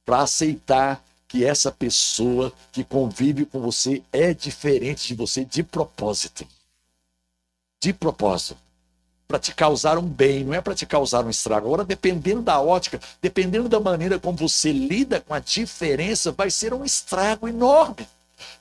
para 0.04 0.24
aceitar 0.24 1.06
que 1.30 1.46
essa 1.46 1.72
pessoa 1.72 2.52
que 2.72 2.84
convive 2.84 3.46
com 3.46 3.62
você 3.62 4.02
é 4.12 4.34
diferente 4.34 5.08
de 5.08 5.14
você 5.14 5.46
de 5.46 5.64
propósito. 5.64 6.46
de 7.82 7.94
propósito 7.94 8.58
para 9.26 9.38
te 9.38 9.54
causar 9.54 10.00
um 10.00 10.08
bem, 10.08 10.44
não 10.44 10.56
é 10.56 10.60
para 10.60 10.74
te 10.74 10.88
causar 10.88 11.24
um 11.24 11.30
estrago. 11.30 11.68
Agora, 11.68 11.86
dependendo 11.86 12.42
da 12.42 12.60
ótica, 12.60 13.00
dependendo 13.22 13.70
da 13.70 13.80
maneira 13.80 14.18
como 14.18 14.36
você 14.36 14.72
lida 14.72 15.22
com 15.22 15.36
a 15.36 15.40
diferença, 15.40 16.32
vai 16.32 16.50
ser 16.50 16.74
um 16.74 16.84
estrago 16.84 17.48
enorme. 17.48 18.08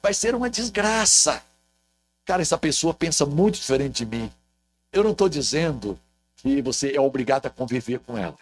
Vai 0.02 0.12
ser 0.12 0.34
uma 0.34 0.50
desgraça. 0.50 1.42
Cara, 2.26 2.42
essa 2.42 2.58
pessoa 2.58 2.92
pensa 2.92 3.24
muito 3.24 3.54
diferente 3.54 4.04
de 4.04 4.16
mim. 4.18 4.30
Eu 4.92 5.02
não 5.02 5.12
estou 5.12 5.26
dizendo 5.26 5.98
que 6.36 6.60
você 6.60 6.94
é 6.94 7.00
obrigado 7.00 7.46
a 7.46 7.50
conviver 7.50 8.00
com 8.00 8.18
ela. 8.18 8.36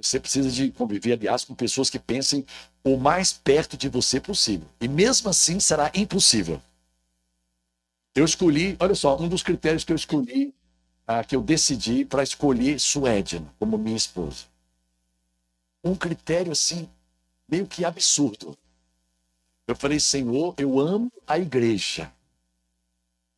Você 0.00 0.20
precisa 0.20 0.50
de 0.50 0.70
conviver, 0.70 1.14
aliás, 1.14 1.44
com 1.44 1.54
pessoas 1.54 1.90
que 1.90 1.98
pensem 1.98 2.46
o 2.84 2.96
mais 2.96 3.32
perto 3.32 3.76
de 3.76 3.88
você 3.88 4.20
possível. 4.20 4.68
E 4.80 4.86
mesmo 4.86 5.28
assim 5.28 5.58
será 5.58 5.90
impossível. 5.94 6.62
Eu 8.14 8.24
escolhi, 8.24 8.76
olha 8.78 8.94
só, 8.94 9.18
um 9.18 9.28
dos 9.28 9.42
critérios 9.42 9.84
que 9.84 9.92
eu 9.92 9.96
escolhi 9.96 10.54
ah, 11.08 11.24
que 11.24 11.34
eu 11.34 11.40
decidi 11.40 12.04
para 12.04 12.22
escolher 12.22 12.78
Suedna 12.78 13.50
como 13.58 13.78
minha 13.78 13.96
esposa. 13.96 14.44
Um 15.82 15.94
critério 15.94 16.52
assim, 16.52 16.86
meio 17.48 17.66
que 17.66 17.82
absurdo. 17.82 18.56
Eu 19.66 19.74
falei, 19.74 19.98
Senhor, 19.98 20.54
eu 20.58 20.78
amo 20.78 21.10
a 21.26 21.38
igreja. 21.38 22.12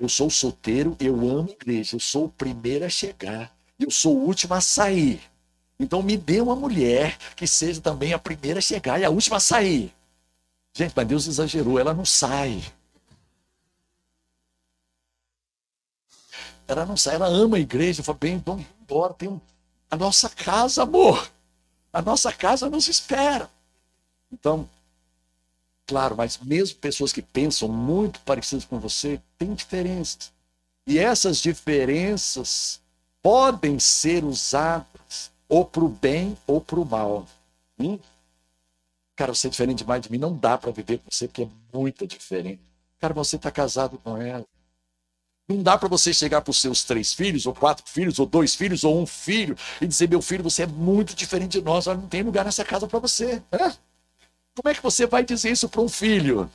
Eu 0.01 0.09
sou 0.09 0.29
solteiro, 0.29 0.97
eu 0.99 1.15
amo 1.15 1.51
a 1.51 1.53
igreja. 1.53 1.95
Eu 1.95 2.01
sou 2.01 2.25
o 2.25 2.29
primeiro 2.29 2.85
a 2.85 2.89
chegar. 2.89 3.57
Eu 3.79 3.91
sou 3.91 4.17
o 4.17 4.27
último 4.27 4.55
a 4.55 4.61
sair. 4.61 5.21
Então 5.81 6.03
me 6.03 6.15
dê 6.15 6.43
uma 6.43 6.55
mulher 6.55 7.17
que 7.35 7.47
seja 7.47 7.81
também 7.81 8.13
a 8.13 8.19
primeira 8.19 8.59
a 8.59 8.63
chegar 8.63 9.01
e 9.01 9.05
a 9.05 9.09
última 9.09 9.39
a 9.39 9.41
sair. 9.41 9.91
Gente, 10.75 10.93
mas 10.95 11.09
Deus 11.09 11.27
exagerou, 11.27 11.79
ela 11.79 11.95
não 11.95 12.05
sai. 12.05 12.63
Ela 16.69 16.85
não 16.85 16.99
sai, 16.99 17.15
ela 17.15 17.27
ama 17.27 17.57
a 17.57 17.61
igreja. 17.61 18.03
Fala, 18.03 18.19
bem, 18.21 18.43
vamos 18.45 18.67
embora, 18.83 19.15
tem 19.15 19.41
a 19.91 19.97
nossa 19.97 20.29
casa, 20.29 20.83
amor. 20.83 21.31
A 21.91 22.03
nossa 22.03 22.31
casa 22.31 22.69
nos 22.69 22.87
espera. 22.87 23.51
Então, 24.31 24.69
claro, 25.87 26.15
mas 26.15 26.37
mesmo 26.37 26.77
pessoas 26.77 27.11
que 27.11 27.23
pensam 27.23 27.69
muito 27.69 28.21
parecidas 28.21 28.67
com 28.67 28.79
você, 28.79 29.19
têm 29.39 29.55
diferenças. 29.55 30.31
E 30.87 30.99
essas 30.99 31.39
diferenças 31.39 32.83
podem 33.23 33.79
ser 33.79 34.25
usadas 34.25 34.90
ou 35.51 35.65
para 35.65 35.85
o 35.85 35.89
bem 35.89 36.39
ou 36.47 36.61
para 36.61 36.81
o 36.81 36.87
mal. 36.87 37.27
Hum? 37.79 37.99
Cara, 39.17 39.35
você 39.35 39.49
é 39.49 39.51
diferente 39.51 39.79
demais 39.79 40.01
de 40.01 40.11
mim, 40.11 40.17
não 40.17 40.35
dá 40.35 40.57
para 40.57 40.71
viver 40.71 40.99
com 40.99 41.11
você 41.11 41.29
porque 41.29 41.43
é 41.43 41.49
muito 41.75 42.07
diferente. 42.07 42.63
Cara, 42.99 43.13
você 43.13 43.37
está 43.37 43.51
casado 43.51 43.99
com 43.99 44.17
ela. 44.17 44.47
Não 45.49 45.63
dá 45.63 45.77
para 45.77 45.89
você 45.89 46.15
chegar 46.15 46.41
para 46.43 46.53
os 46.53 46.61
seus 46.61 46.85
três 46.85 47.13
filhos, 47.13 47.45
ou 47.45 47.53
quatro 47.53 47.85
filhos, 47.87 48.21
ou 48.21 48.27
dois 48.27 48.55
filhos, 48.55 48.85
ou 48.85 49.03
um 49.03 49.05
filho, 49.05 49.57
e 49.81 49.87
dizer: 49.87 50.09
meu 50.09 50.23
filho, 50.23 50.45
você 50.45 50.63
é 50.63 50.67
muito 50.67 51.15
diferente 51.15 51.59
de 51.59 51.63
nós, 51.63 51.87
não 51.87 52.07
tem 52.07 52.23
lugar 52.23 52.45
nessa 52.45 52.65
casa 52.65 52.87
para 52.87 53.01
você. 53.01 53.43
Hã? 53.53 53.75
Como 54.55 54.69
é 54.69 54.75
que 54.75 54.83
você 54.83 55.07
vai 55.07 55.25
dizer 55.25 55.51
isso 55.51 55.69
para 55.69 55.81
um 55.81 55.89
filho? 55.89 56.49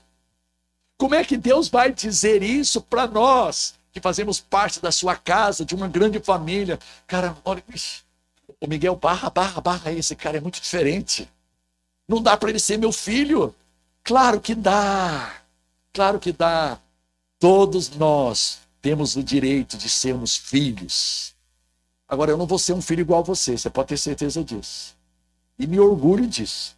Como 0.97 1.13
é 1.13 1.25
que 1.25 1.35
Deus 1.35 1.67
vai 1.67 1.91
dizer 1.91 2.41
isso 2.41 2.81
para 2.81 3.05
nós, 3.05 3.75
que 3.91 3.99
fazemos 3.99 4.39
parte 4.39 4.79
da 4.79 4.91
sua 4.91 5.15
casa, 5.15 5.65
de 5.65 5.75
uma 5.75 5.89
grande 5.89 6.19
família? 6.19 6.79
Cara, 7.05 7.35
olha, 7.43 7.63
o 8.65 8.69
Miguel 8.69 8.95
barra, 8.95 9.29
barra, 9.29 9.62
barra, 9.62 9.91
esse 9.91 10.15
cara 10.15 10.38
é 10.38 10.41
muito 10.41 10.62
diferente. 10.62 11.29
Não 12.07 12.22
dá 12.22 12.36
para 12.36 12.50
ele 12.50 12.60
ser 12.60 12.77
meu 12.77 12.91
filho? 12.91 13.53
Claro 14.03 14.39
que 14.39 14.53
dá. 14.53 15.41
Claro 15.93 16.19
que 16.19 16.31
dá. 16.31 16.77
Todos 17.39 17.89
nós 17.91 18.60
temos 18.81 19.15
o 19.15 19.24
direito 19.24 19.77
de 19.77 19.89
sermos 19.89 20.36
filhos. 20.36 21.34
Agora, 22.07 22.31
eu 22.31 22.38
não 22.38 22.45
vou 22.45 22.60
ser 22.60 22.74
um 22.74 22.81
filho 22.81 23.01
igual 23.01 23.22
a 23.22 23.24
você, 23.24 23.57
você 23.57 23.69
pode 23.69 23.89
ter 23.89 23.98
certeza 23.98 24.43
disso. 24.43 24.95
E 25.57 25.65
me 25.65 25.79
orgulho 25.79 26.27
disso. 26.27 26.75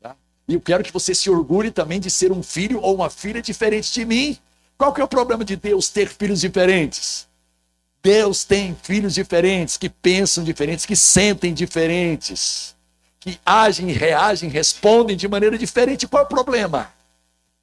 Tá? 0.00 0.16
E 0.48 0.54
eu 0.54 0.60
quero 0.60 0.82
que 0.82 0.92
você 0.92 1.14
se 1.14 1.28
orgulhe 1.28 1.70
também 1.70 2.00
de 2.00 2.10
ser 2.10 2.32
um 2.32 2.42
filho 2.42 2.80
ou 2.80 2.94
uma 2.94 3.10
filha 3.10 3.42
diferente 3.42 3.92
de 3.92 4.04
mim. 4.04 4.38
Qual 4.78 4.92
que 4.92 5.00
é 5.00 5.04
o 5.04 5.08
problema 5.08 5.44
de 5.44 5.56
Deus 5.56 5.88
ter 5.88 6.08
filhos 6.08 6.40
diferentes? 6.40 7.28
Deus 8.06 8.44
tem 8.44 8.72
filhos 8.72 9.14
diferentes, 9.14 9.76
que 9.76 9.90
pensam 9.90 10.44
diferentes, 10.44 10.86
que 10.86 10.94
sentem 10.94 11.52
diferentes, 11.52 12.76
que 13.18 13.40
agem, 13.44 13.88
reagem, 13.90 14.48
respondem 14.48 15.16
de 15.16 15.26
maneira 15.26 15.58
diferente. 15.58 16.06
Qual 16.06 16.22
é 16.22 16.24
o 16.24 16.28
problema? 16.28 16.94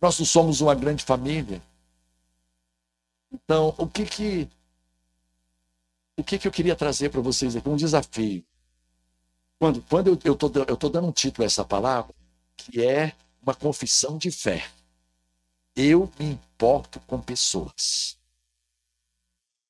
Nós 0.01 0.19
não 0.19 0.25
somos 0.25 0.59
uma 0.59 0.75
grande 0.75 1.05
família. 1.05 1.61
Então, 3.31 3.73
o 3.77 3.87
que 3.87 4.05
que 4.05 4.49
o 6.17 6.23
que 6.25 6.37
que 6.37 6.45
eu 6.45 6.51
queria 6.51 6.75
trazer 6.75 7.07
para 7.07 7.21
vocês 7.21 7.55
aqui? 7.55 7.69
Um 7.69 7.77
desafio. 7.77 8.43
Quando, 9.57 9.81
quando 9.83 10.07
eu 10.25 10.33
estou 10.33 10.51
eu 10.67 10.75
tô 10.75 10.89
dando 10.89 11.07
um 11.07 11.13
título 11.13 11.43
a 11.43 11.47
essa 11.47 11.63
palavra, 11.63 12.13
que 12.57 12.83
é 12.83 13.13
uma 13.41 13.55
confissão 13.55 14.17
de 14.17 14.29
fé. 14.29 14.67
Eu 15.73 16.11
me 16.19 16.31
importo 16.31 16.99
com 17.07 17.21
pessoas. 17.21 18.21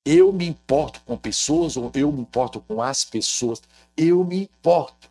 Eu 0.06 0.34
me 0.34 0.48
importo 0.48 1.02
com 1.06 1.18
pessoas, 1.18 1.78
ou 1.78 1.92
eu 1.94 2.12
me 2.12 2.22
importo 2.22 2.60
com 2.60 2.82
as 2.82 3.06
pessoas. 3.06 3.62
Eu 3.96 4.24
me 4.24 4.44
importo. 4.44 5.10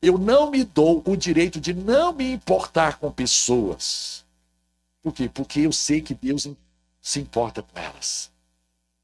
Eu 0.00 0.16
não 0.16 0.50
me 0.50 0.64
dou 0.64 1.02
o 1.06 1.16
direito 1.16 1.60
de 1.60 1.74
não 1.74 2.12
me 2.12 2.32
importar 2.32 2.98
com 2.98 3.12
pessoas. 3.12 4.24
Por 5.02 5.12
quê? 5.12 5.28
Porque 5.28 5.60
eu 5.60 5.72
sei 5.72 6.00
que 6.00 6.14
Deus 6.14 6.48
se 7.00 7.20
importa 7.20 7.62
com 7.62 7.78
elas. 7.78 8.30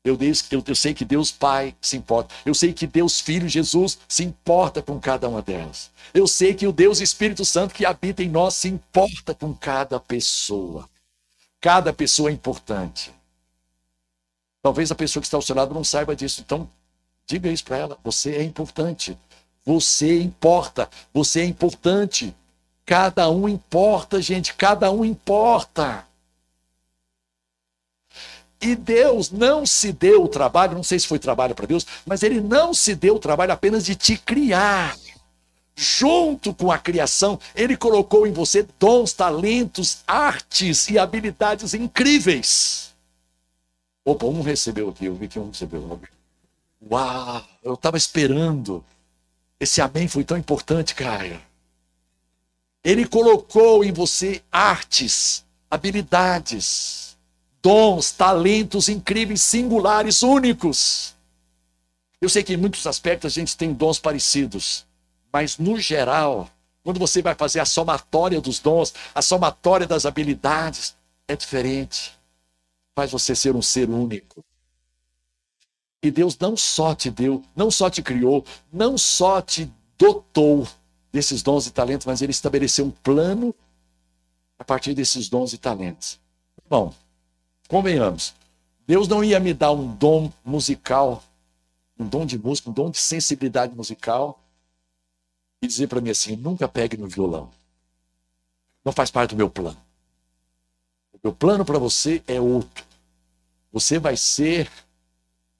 Eu, 0.02 0.16
eu, 0.50 0.64
eu 0.66 0.74
sei 0.74 0.94
que 0.94 1.04
Deus 1.04 1.32
Pai 1.32 1.74
se 1.80 1.96
importa. 1.96 2.32
Eu 2.44 2.54
sei 2.54 2.72
que 2.72 2.86
Deus 2.86 3.20
Filho 3.20 3.48
Jesus 3.48 3.98
se 4.08 4.22
importa 4.22 4.80
com 4.80 5.00
cada 5.00 5.28
uma 5.28 5.42
delas. 5.42 5.90
Eu 6.14 6.26
sei 6.28 6.54
que 6.54 6.66
o 6.66 6.72
Deus 6.72 7.00
Espírito 7.00 7.44
Santo 7.44 7.74
que 7.74 7.84
habita 7.84 8.22
em 8.22 8.28
nós 8.28 8.54
se 8.54 8.68
importa 8.68 9.34
com 9.34 9.52
cada 9.52 9.98
pessoa. 9.98 10.88
Cada 11.60 11.92
pessoa 11.92 12.30
é 12.30 12.32
importante. 12.32 13.12
Talvez 14.66 14.90
a 14.90 14.96
pessoa 14.96 15.20
que 15.20 15.28
está 15.28 15.37
ao 15.37 15.42
seu 15.42 15.54
lado 15.54 15.73
não 15.73 15.85
saiba 15.85 16.16
disso. 16.16 16.42
Então, 16.44 16.68
diga 17.25 17.49
isso 17.49 17.62
para 17.62 17.76
ela. 17.76 17.96
Você 18.02 18.35
é 18.35 18.42
importante. 18.42 19.16
Você 19.64 20.20
importa. 20.20 20.90
Você 21.14 21.42
é 21.42 21.44
importante. 21.44 22.35
Cada 22.85 23.30
um 23.30 23.49
importa, 23.49 24.20
gente. 24.20 24.54
Cada 24.54 24.90
um 24.90 25.04
importa. 25.04 26.04
E 28.61 28.75
Deus 28.75 29.30
não 29.30 29.64
se 29.64 29.92
deu 29.92 30.25
o 30.25 30.28
trabalho, 30.28 30.75
não 30.75 30.82
sei 30.82 30.99
se 30.99 31.06
foi 31.06 31.20
trabalho 31.20 31.54
para 31.54 31.66
Deus, 31.66 31.87
mas 32.04 32.25
Ele 32.25 32.40
não 32.40 32.75
se 32.75 32.96
deu 32.96 33.14
o 33.14 33.20
trabalho 33.20 33.52
apenas 33.52 33.85
de 33.85 33.94
te 33.94 34.18
criar. 34.18 34.99
Junto 35.76 36.52
com 36.52 36.73
a 36.73 36.78
criação, 36.78 37.38
Ele 37.54 37.76
colocou 37.76 38.26
em 38.26 38.32
você 38.32 38.66
dons, 38.80 39.12
talentos, 39.12 39.99
artes 40.08 40.88
e 40.88 40.99
habilidades 40.99 41.73
incríveis. 41.73 42.86
Opa, 44.06 44.25
um 44.26 44.40
recebeu 44.40 44.88
aqui, 44.88 45.06
eu 45.06 45.14
vi 45.16 45.26
que 45.26 45.38
um 45.38 45.48
recebeu. 45.48 46.00
Uau, 46.90 47.44
eu 47.62 47.75
estava 47.75 47.96
esperando. 47.96 48.84
Esse 49.58 49.80
amém 49.80 50.06
foi 50.06 50.22
tão 50.22 50.38
importante, 50.38 50.94
Caio. 50.94 51.42
Ele 52.84 53.04
colocou 53.04 53.84
em 53.84 53.92
você 53.92 54.40
artes, 54.52 55.44
habilidades 55.68 57.06
dons, 57.66 58.12
talentos 58.12 58.88
incríveis, 58.88 59.42
singulares, 59.42 60.22
únicos. 60.22 61.16
Eu 62.20 62.28
sei 62.28 62.44
que 62.44 62.52
em 62.52 62.56
muitos 62.56 62.86
aspectos 62.86 63.32
a 63.32 63.34
gente 63.34 63.56
tem 63.56 63.72
dons 63.72 63.98
parecidos, 63.98 64.86
mas 65.32 65.58
no 65.58 65.76
geral, 65.80 66.48
quando 66.84 67.00
você 67.00 67.20
vai 67.20 67.34
fazer 67.34 67.58
a 67.58 67.64
somatória 67.64 68.40
dos 68.40 68.60
dons, 68.60 68.94
a 69.12 69.20
somatória 69.20 69.84
das 69.84 70.06
habilidades, 70.06 70.94
é 71.26 71.34
diferente. 71.34 72.15
Faz 72.96 73.12
você 73.12 73.36
ser 73.36 73.54
um 73.54 73.62
ser 73.62 73.88
único. 73.88 74.44
E 76.02 76.10
Deus 76.10 76.36
não 76.36 76.56
só 76.56 76.92
te 76.92 77.08
deu, 77.08 77.44
não 77.54 77.70
só 77.70 77.88
te 77.88 78.02
criou, 78.02 78.44
não 78.72 78.98
só 78.98 79.40
te 79.40 79.70
dotou 79.96 80.66
desses 81.12 81.40
dons 81.40 81.68
e 81.68 81.70
talentos, 81.70 82.06
mas 82.06 82.20
Ele 82.20 82.32
estabeleceu 82.32 82.86
um 82.86 82.90
plano 82.90 83.54
a 84.58 84.64
partir 84.64 84.94
desses 84.94 85.28
dons 85.28 85.52
e 85.52 85.58
talentos. 85.58 86.18
Bom, 86.68 86.92
Convenhamos. 87.68 88.34
Deus 88.86 89.08
não 89.08 89.24
ia 89.24 89.40
me 89.40 89.52
dar 89.52 89.72
um 89.72 89.94
dom 89.96 90.32
musical, 90.44 91.22
um 91.98 92.06
dom 92.06 92.24
de 92.24 92.38
música, 92.38 92.70
um 92.70 92.72
dom 92.72 92.90
de 92.90 92.98
sensibilidade 92.98 93.74
musical 93.74 94.40
e 95.60 95.66
dizer 95.66 95.88
para 95.88 96.00
mim 96.00 96.10
assim: 96.10 96.36
nunca 96.36 96.68
pegue 96.68 96.96
no 96.96 97.08
violão. 97.08 97.50
Não 98.84 98.92
faz 98.92 99.10
parte 99.10 99.30
do 99.30 99.36
meu 99.36 99.50
plano. 99.50 99.78
O 101.12 101.18
meu 101.24 101.32
plano 101.32 101.64
para 101.64 101.78
você 101.78 102.22
é 102.28 102.40
outro. 102.40 102.86
Você 103.76 103.99
vai 103.99 104.16
ser 104.16 104.73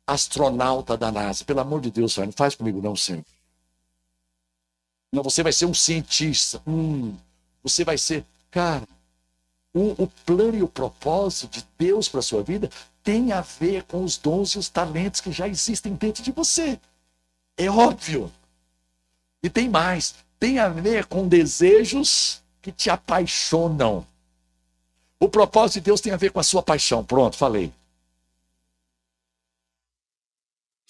astronauta 0.06 0.96
da 0.96 1.12
NASA. 1.12 1.44
Pelo 1.44 1.61
amor 1.61 1.82
de 1.82 1.90
Deus, 1.90 2.16
não 2.16 2.32
faz 2.32 2.54
comigo 2.54 2.80
não, 2.80 2.96
Senhor. 2.96 3.23
Não, 5.12 5.23
você 5.23 5.42
vai 5.42 5.52
ser 5.52 5.66
um 5.66 5.75
cientista. 5.75 6.62
Hum, 6.66 7.14
você 7.62 7.85
vai 7.85 7.99
ser. 7.99 8.25
Cara, 8.50 8.88
o, 9.75 10.04
o 10.04 10.08
plano 10.25 10.56
e 10.56 10.62
o 10.62 10.68
propósito 10.68 11.58
de 11.58 11.66
Deus 11.76 12.08
para 12.08 12.23
sua 12.23 12.42
vida 12.42 12.70
tem 13.02 13.32
a 13.32 13.42
ver 13.42 13.82
com 13.82 14.02
os 14.02 14.16
dons 14.16 14.52
e 14.52 14.58
os 14.58 14.70
talentos 14.70 15.20
que 15.20 15.30
já 15.30 15.46
existem 15.46 15.92
dentro 15.92 16.23
de 16.23 16.32
você. 16.32 16.80
É 17.54 17.70
óbvio. 17.70 18.32
E 19.42 19.50
tem 19.50 19.68
mais, 19.68 20.14
tem 20.40 20.58
a 20.58 20.70
ver 20.70 21.04
com 21.04 21.28
desejos 21.28 22.42
que 22.62 22.73
te 22.73 22.88
apaixonam. 22.88 24.06
O 25.20 25.28
propósito 25.28 25.75
de 25.75 25.80
Deus 25.82 26.00
tem 26.00 26.14
a 26.14 26.16
ver 26.16 26.32
com 26.32 26.40
a 26.40 26.42
sua 26.42 26.62
paixão. 26.62 27.04
Pronto, 27.04 27.37
falei. 27.37 27.70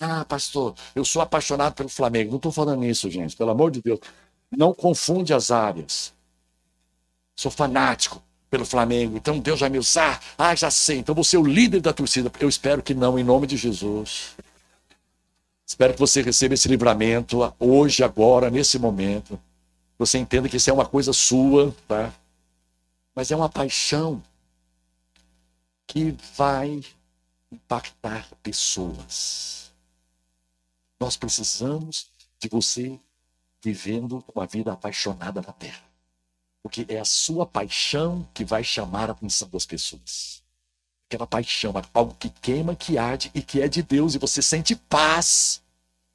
Ah, 0.00 0.24
pastor, 0.24 0.74
eu 0.94 1.04
sou 1.04 1.22
apaixonado 1.22 1.74
pelo 1.74 1.88
Flamengo. 1.88 2.30
Não 2.30 2.36
estou 2.36 2.52
falando 2.52 2.84
isso, 2.84 3.10
gente, 3.10 3.36
pelo 3.36 3.50
amor 3.50 3.70
de 3.70 3.80
Deus. 3.82 3.98
Não 4.50 4.74
confunde 4.74 5.32
as 5.32 5.50
áreas. 5.50 6.12
Sou 7.34 7.50
fanático 7.50 8.22
pelo 8.50 8.64
Flamengo, 8.64 9.16
então 9.16 9.38
Deus 9.38 9.60
vai 9.60 9.68
me 9.68 9.78
usar. 9.78 10.22
Ah, 10.38 10.54
já 10.54 10.70
sei, 10.70 10.98
então 10.98 11.14
vou 11.14 11.24
ser 11.24 11.36
o 11.38 11.46
líder 11.46 11.80
da 11.80 11.92
torcida. 11.92 12.30
Eu 12.38 12.48
espero 12.48 12.82
que 12.82 12.94
não, 12.94 13.18
em 13.18 13.24
nome 13.24 13.46
de 13.46 13.56
Jesus. 13.56 14.36
Espero 15.66 15.94
que 15.94 15.98
você 15.98 16.22
receba 16.22 16.54
esse 16.54 16.68
livramento 16.68 17.52
hoje, 17.58 18.04
agora, 18.04 18.50
nesse 18.50 18.78
momento. 18.78 19.38
Você 19.98 20.18
entenda 20.18 20.48
que 20.48 20.58
isso 20.58 20.70
é 20.70 20.72
uma 20.72 20.86
coisa 20.86 21.12
sua, 21.12 21.74
tá? 21.88 22.12
Mas 23.14 23.30
é 23.30 23.36
uma 23.36 23.48
paixão 23.48 24.22
que 25.86 26.14
vai 26.36 26.82
impactar 27.50 28.28
pessoas. 28.42 29.65
Nós 31.00 31.16
precisamos 31.16 32.06
de 32.38 32.48
você 32.48 32.98
vivendo 33.62 34.24
uma 34.34 34.46
vida 34.46 34.72
apaixonada 34.72 35.42
na 35.42 35.52
terra. 35.52 35.84
Porque 36.62 36.84
é 36.88 36.98
a 36.98 37.04
sua 37.04 37.46
paixão 37.46 38.26
que 38.34 38.44
vai 38.44 38.64
chamar 38.64 39.08
a 39.08 39.12
atenção 39.12 39.48
das 39.48 39.66
pessoas. 39.66 40.42
Aquela 41.08 41.26
paixão, 41.26 41.72
algo 41.94 42.16
que 42.18 42.28
queima, 42.28 42.74
que 42.74 42.98
arde 42.98 43.30
e 43.34 43.40
que 43.40 43.60
é 43.60 43.68
de 43.68 43.82
Deus, 43.82 44.14
e 44.14 44.18
você 44.18 44.42
sente 44.42 44.74
paz. 44.74 45.62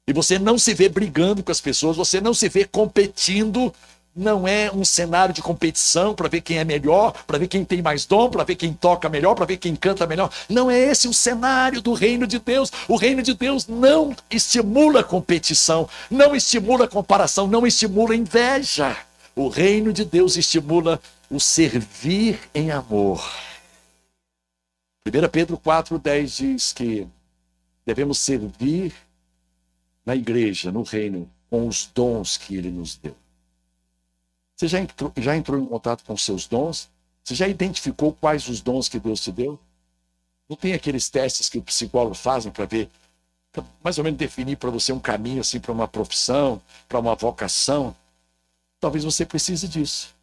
E 0.06 0.12
você 0.12 0.38
não 0.38 0.58
se 0.58 0.74
vê 0.74 0.88
brigando 0.88 1.42
com 1.42 1.52
as 1.52 1.60
pessoas, 1.60 1.96
você 1.96 2.20
não 2.20 2.34
se 2.34 2.48
vê 2.48 2.66
competindo. 2.66 3.72
Não 4.14 4.46
é 4.46 4.70
um 4.70 4.84
cenário 4.84 5.34
de 5.34 5.40
competição 5.40 6.14
para 6.14 6.28
ver 6.28 6.42
quem 6.42 6.58
é 6.58 6.64
melhor, 6.64 7.12
para 7.26 7.38
ver 7.38 7.48
quem 7.48 7.64
tem 7.64 7.80
mais 7.80 8.04
dom, 8.04 8.28
para 8.28 8.44
ver 8.44 8.56
quem 8.56 8.74
toca 8.74 9.08
melhor, 9.08 9.34
para 9.34 9.46
ver 9.46 9.56
quem 9.56 9.74
canta 9.74 10.06
melhor. 10.06 10.30
Não 10.50 10.70
é 10.70 10.78
esse 10.78 11.08
o 11.08 11.14
cenário 11.14 11.80
do 11.80 11.94
reino 11.94 12.26
de 12.26 12.38
Deus. 12.38 12.70
O 12.86 12.96
reino 12.96 13.22
de 13.22 13.32
Deus 13.32 13.66
não 13.66 14.14
estimula 14.30 15.02
competição, 15.02 15.88
não 16.10 16.36
estimula 16.36 16.86
comparação, 16.86 17.46
não 17.46 17.66
estimula 17.66 18.14
inveja. 18.14 18.94
O 19.34 19.48
reino 19.48 19.94
de 19.94 20.04
Deus 20.04 20.36
estimula 20.36 21.00
o 21.30 21.40
servir 21.40 22.38
em 22.54 22.70
amor. 22.70 23.26
1 25.06 25.28
Pedro 25.30 25.56
4,10 25.56 26.36
diz 26.36 26.72
que 26.74 27.08
devemos 27.86 28.18
servir 28.18 28.92
na 30.04 30.14
igreja, 30.14 30.70
no 30.70 30.82
reino, 30.82 31.28
com 31.48 31.66
os 31.66 31.90
dons 31.94 32.36
que 32.36 32.56
ele 32.56 32.70
nos 32.70 32.96
deu. 32.96 33.16
Você 34.62 34.68
já 34.68 34.78
entrou, 34.78 35.12
já 35.16 35.36
entrou 35.36 35.60
em 35.60 35.66
contato 35.66 36.04
com 36.04 36.16
seus 36.16 36.46
dons? 36.46 36.88
Você 37.24 37.34
já 37.34 37.48
identificou 37.48 38.12
quais 38.12 38.46
os 38.46 38.60
dons 38.60 38.88
que 38.88 39.00
Deus 39.00 39.20
te 39.20 39.32
deu? 39.32 39.58
Não 40.48 40.56
tem 40.56 40.72
aqueles 40.72 41.10
testes 41.10 41.48
que 41.48 41.58
o 41.58 41.62
psicólogo 41.62 42.14
fazem 42.14 42.52
para 42.52 42.64
ver, 42.64 42.88
pra 43.50 43.64
mais 43.82 43.98
ou 43.98 44.04
menos 44.04 44.20
definir 44.20 44.56
para 44.56 44.70
você 44.70 44.92
um 44.92 45.00
caminho 45.00 45.40
assim 45.40 45.58
para 45.58 45.72
uma 45.72 45.88
profissão, 45.88 46.62
para 46.88 47.00
uma 47.00 47.16
vocação? 47.16 47.92
Talvez 48.78 49.02
você 49.02 49.26
precise 49.26 49.66
disso. 49.66 50.14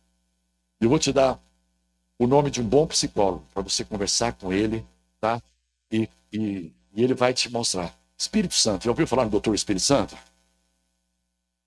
Eu 0.80 0.88
vou 0.88 1.00
te 1.00 1.12
dar 1.12 1.38
o 2.18 2.26
nome 2.26 2.50
de 2.50 2.62
um 2.62 2.66
bom 2.66 2.88
psicólogo 2.88 3.44
para 3.54 3.62
você 3.62 3.84
conversar 3.84 4.32
com 4.32 4.54
ele, 4.54 4.86
tá? 5.20 5.42
E, 5.92 6.08
e, 6.32 6.72
e, 6.94 7.04
ele 7.04 7.14
vai 7.14 7.34
te 7.34 7.52
mostrar. 7.52 7.94
Espírito 8.18 8.54
Santo, 8.54 8.86
já 8.86 8.92
ouviu 8.92 9.06
falar 9.06 9.26
no 9.26 9.32
doutor 9.32 9.54
Espírito 9.54 9.84
Santo? 9.84 10.18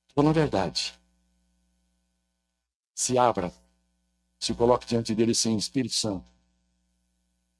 Estou 0.08 0.26
a 0.26 0.32
verdade. 0.32 1.01
Se 2.94 3.16
abra, 3.16 3.52
se 4.38 4.54
coloque 4.54 4.86
diante 4.86 5.14
dele 5.14 5.34
sem 5.34 5.56
Espírito 5.56 5.94
Santo. 5.94 6.24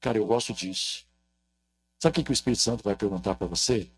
Cara, 0.00 0.18
eu 0.18 0.26
gosto 0.26 0.52
disso. 0.52 1.06
Sabe 1.98 2.10
o 2.10 2.14
que, 2.14 2.24
que 2.24 2.30
o 2.30 2.34
Espírito 2.34 2.60
Santo 2.60 2.82
vai 2.82 2.96
perguntar 2.96 3.36
para 3.36 3.46
você? 3.46 3.88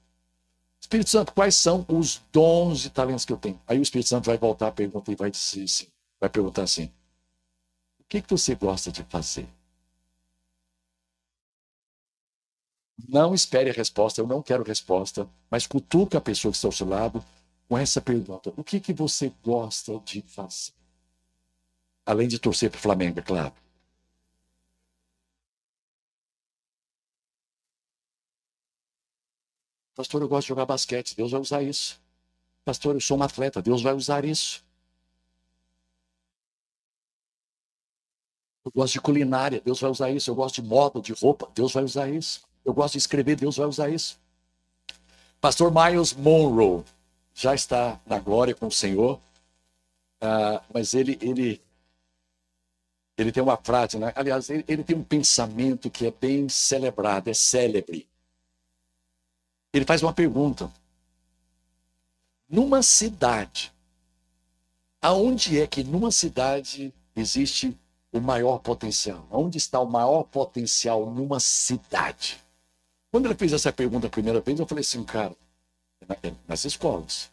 Espírito 0.79 1.09
Santo, 1.09 1.33
quais 1.33 1.57
são 1.57 1.87
os 1.88 2.20
dons 2.31 2.85
e 2.85 2.90
talentos 2.90 3.25
que 3.25 3.33
eu 3.33 3.38
tenho? 3.38 3.59
Aí 3.66 3.79
o 3.79 3.83
Espírito 3.83 4.11
Santo 4.11 4.27
vai 4.27 4.37
voltar 4.37 4.68
a 4.68 4.73
pergunta 4.73 5.11
e 5.11 5.14
vai 5.14 5.31
dizer 5.31 5.64
assim, 5.64 5.87
vai 6.20 6.29
perguntar 6.29 6.64
assim: 6.64 6.92
O 7.99 8.05
que, 8.07 8.20
que 8.20 8.29
você 8.29 8.55
gosta 8.55 8.92
de 8.92 9.03
fazer? 9.05 9.49
Não 13.09 13.35
espere 13.35 13.70
a 13.70 13.73
resposta, 13.73 14.20
eu 14.20 14.27
não 14.27 14.42
quero 14.42 14.62
resposta, 14.62 15.27
mas 15.51 15.66
cutuca 15.66 16.18
a 16.18 16.20
pessoa 16.20 16.53
que 16.53 16.57
está 16.57 16.68
ao 16.68 16.73
seu 16.73 16.87
lado 16.87 17.25
com 17.66 17.79
essa 17.79 18.03
pergunta: 18.03 18.53
O 18.55 18.62
que, 18.62 18.79
que 18.79 18.92
você 18.92 19.33
gosta 19.42 19.99
de 20.01 20.20
fazer? 20.20 20.84
Além 22.07 22.29
de 22.29 22.38
torcer 22.38 22.71
para 22.71 22.79
o 22.79 22.81
Flamengo, 22.81 23.19
é 23.19 23.23
claro. 23.23 23.55
Pastor, 29.95 30.21
eu 30.23 30.29
gosto 30.29 30.47
de 30.47 30.49
jogar 30.49 30.67
basquete. 30.67 31.17
Deus 31.17 31.31
vai 31.31 31.40
usar 31.40 31.62
isso. 31.62 32.01
Pastor, 32.64 32.95
eu 32.95 33.01
sou 33.01 33.17
um 33.17 33.23
atleta. 33.23 33.62
Deus 33.62 33.81
vai 33.81 33.95
usar 33.95 34.25
isso. 34.25 34.64
Eu 38.64 38.73
gosto 38.73 38.95
de 38.95 39.01
culinária. 39.01 39.61
Deus 39.61 39.81
vai 39.81 39.90
usar 39.90 40.11
isso. 40.11 40.31
Eu 40.31 40.35
gosto 40.35 40.61
de 40.61 40.69
moda, 40.69 41.01
de 41.01 41.12
roupa. 41.12 41.49
Deus 41.55 41.73
vai 41.73 41.85
usar 41.85 42.09
isso. 42.09 42.43
Eu 42.64 42.75
gosto 42.75 42.93
de 42.93 42.99
escrever. 42.99 43.37
Deus 43.37 43.57
vai 43.57 43.67
usar 43.67 43.88
isso. 43.88 44.19
Pastor 45.40 45.73
Miles 45.73 46.12
Monroe 46.12 46.83
já 47.35 47.55
está 47.55 48.01
na 48.07 48.19
glória 48.19 48.55
com 48.55 48.67
o 48.67 48.73
Senhor. 48.73 49.21
Uh, 50.23 50.59
mas 50.73 50.95
ele, 50.95 51.19
ele, 51.21 51.62
ele 53.16 53.33
tem 53.33 53.42
uma 53.42 53.57
frase, 53.57 53.98
né? 53.98 54.12
aliás, 54.16 54.50
ele, 54.50 54.64
ele 54.66 54.83
tem 54.83 54.96
um 54.96 55.05
pensamento 55.05 55.90
que 55.90 56.07
é 56.07 56.11
bem 56.11 56.48
celebrado, 56.48 57.29
é 57.29 57.35
célebre 57.35 58.09
ele 59.74 59.85
faz 59.85 60.03
uma 60.03 60.12
pergunta. 60.12 60.70
Numa 62.48 62.83
cidade, 62.83 63.72
aonde 65.03 65.61
é 65.61 65.66
que 65.66 65.83
numa 65.83 66.12
cidade 66.12 66.94
existe 67.16 67.77
o 68.12 68.20
maior 68.20 68.59
potencial? 68.59 69.27
Onde 69.31 69.59
está 69.59 69.81
o 69.81 69.87
maior 69.87 70.22
potencial 70.22 71.11
numa 71.11 71.40
cidade? 71.40 72.40
Quando 73.11 73.27
ele 73.27 73.35
fez 73.35 73.53
essa 73.53 73.72
pergunta 73.72 74.07
a 74.07 74.11
primeira 74.11 74.40
vez, 74.40 74.61
eu 74.61 74.66
falei 74.66 74.83
assim, 74.83 75.03
cara, 75.03 75.35
é 76.22 76.33
nas 76.46 76.64
escolas. 76.64 77.31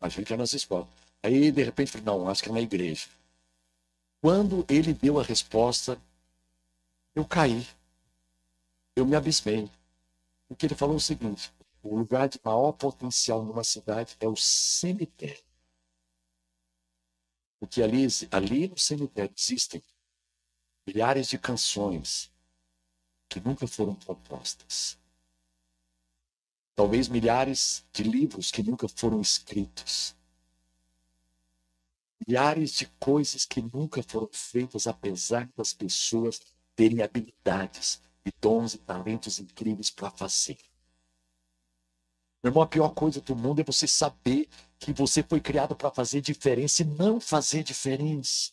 A 0.00 0.08
gente 0.08 0.32
é 0.32 0.36
nas 0.36 0.52
escolas. 0.52 0.86
Aí, 1.22 1.50
de 1.50 1.62
repente, 1.62 1.90
falei, 1.90 2.04
não, 2.04 2.28
acho 2.28 2.42
que 2.42 2.50
é 2.50 2.52
na 2.52 2.60
igreja. 2.60 3.08
Quando 4.24 4.64
ele 4.70 4.94
deu 4.94 5.20
a 5.20 5.22
resposta, 5.22 6.00
eu 7.14 7.26
caí. 7.26 7.68
Eu 8.96 9.04
me 9.04 9.14
abismei. 9.14 9.70
Porque 10.48 10.64
ele 10.64 10.74
falou 10.74 10.96
o 10.96 11.00
seguinte: 11.00 11.52
o 11.82 11.94
lugar 11.94 12.26
de 12.26 12.40
maior 12.42 12.72
potencial 12.72 13.44
numa 13.44 13.62
cidade 13.62 14.16
é 14.18 14.26
o 14.26 14.34
cemitério. 14.34 15.44
Porque 17.60 17.82
ali, 17.82 18.06
ali 18.30 18.66
no 18.66 18.78
cemitério 18.78 19.34
existem 19.36 19.82
milhares 20.86 21.28
de 21.28 21.38
canções 21.38 22.32
que 23.28 23.38
nunca 23.40 23.66
foram 23.66 23.94
compostas. 23.94 24.96
Talvez 26.74 27.08
milhares 27.08 27.84
de 27.92 28.04
livros 28.04 28.50
que 28.50 28.62
nunca 28.62 28.88
foram 28.88 29.20
escritos. 29.20 30.16
Milhares 32.26 32.72
de 32.72 32.86
coisas 32.98 33.44
que 33.44 33.60
nunca 33.60 34.02
foram 34.02 34.28
feitas, 34.32 34.86
apesar 34.86 35.48
das 35.56 35.72
pessoas 35.72 36.40
terem 36.74 37.02
habilidades 37.02 38.00
e 38.24 38.32
dons 38.40 38.74
e 38.74 38.78
talentos 38.78 39.38
incríveis 39.38 39.90
para 39.90 40.10
fazer. 40.10 40.56
Meu 42.42 42.50
irmão, 42.50 42.62
a 42.62 42.66
pior 42.66 42.90
coisa 42.90 43.20
do 43.20 43.34
mundo 43.34 43.60
é 43.60 43.64
você 43.64 43.86
saber 43.86 44.48
que 44.78 44.92
você 44.92 45.22
foi 45.22 45.40
criado 45.40 45.74
para 45.74 45.90
fazer 45.90 46.20
diferença 46.20 46.82
e 46.82 46.84
não 46.84 47.20
fazer 47.20 47.62
diferença. 47.62 48.52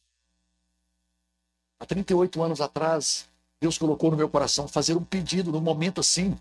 Há 1.80 1.86
38 1.86 2.42
anos 2.42 2.62
atrás, 2.62 3.28
Deus 3.60 3.78
colocou 3.78 4.12
no 4.12 4.18
meu 4.18 4.30
coração 4.30 4.68
fazer 4.68 4.96
um 4.96 5.04
pedido 5.04 5.52
num 5.52 5.62
momento 5.62 6.00
assim, 6.00 6.30
um 6.30 6.38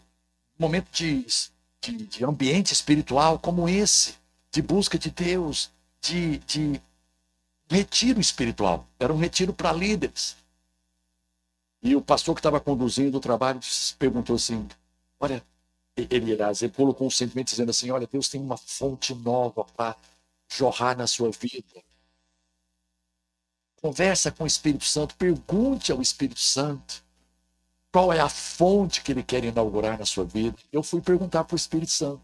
momento 0.59 0.91
de, 0.93 1.25
de, 1.81 2.07
de 2.07 2.25
ambiente 2.25 2.73
espiritual 2.73 3.39
como 3.39 3.69
esse, 3.69 4.15
de 4.53 4.63
busca 4.63 4.99
de 4.99 5.11
Deus, 5.11 5.71
de, 6.01 6.39
de 6.39 6.81
retiro 7.71 8.21
espiritual. 8.21 8.87
Era 8.99 9.13
um 9.13 9.17
retiro 9.17 9.53
para 9.53 9.73
líderes. 9.73 10.37
E 11.83 11.97
o 11.97 12.03
pastor 12.03 12.35
que 12.35 12.41
estava 12.41 12.61
conduzindo 12.61 13.17
o 13.17 13.21
trabalho 13.21 13.61
perguntou 13.99 14.37
assim: 14.37 14.69
Olha, 15.19 15.43
ele, 15.97 16.33
ele 16.33 16.69
colocou 16.71 17.07
um 17.07 17.11
sentimento 17.11 17.49
dizendo 17.49 17.71
assim: 17.71 17.91
olha, 17.91 18.07
Deus 18.07 18.29
tem 18.29 18.41
uma 18.41 18.57
fonte 18.57 19.15
nova 19.15 19.65
para 19.65 19.97
jorrar 20.49 20.97
na 20.97 21.07
sua 21.07 21.31
vida. 21.31 21.83
Conversa 23.81 24.31
com 24.31 24.45
o 24.45 24.47
Espírito 24.47 24.85
Santo, 24.85 25.15
pergunte 25.15 25.91
ao 25.91 26.03
Espírito 26.03 26.41
Santo. 26.41 27.03
Qual 27.93 28.13
é 28.13 28.21
a 28.21 28.29
fonte 28.29 29.03
que 29.03 29.11
ele 29.11 29.23
quer 29.23 29.43
inaugurar 29.45 29.99
na 29.99 30.07
sua 30.07 30.25
vida? 30.25 30.57
Eu 30.71 30.83
fui 30.83 31.01
perguntar 31.01 31.45
para 31.45 31.55
o 31.55 31.57
Espírito 31.57 31.91
Santo. 31.91 32.21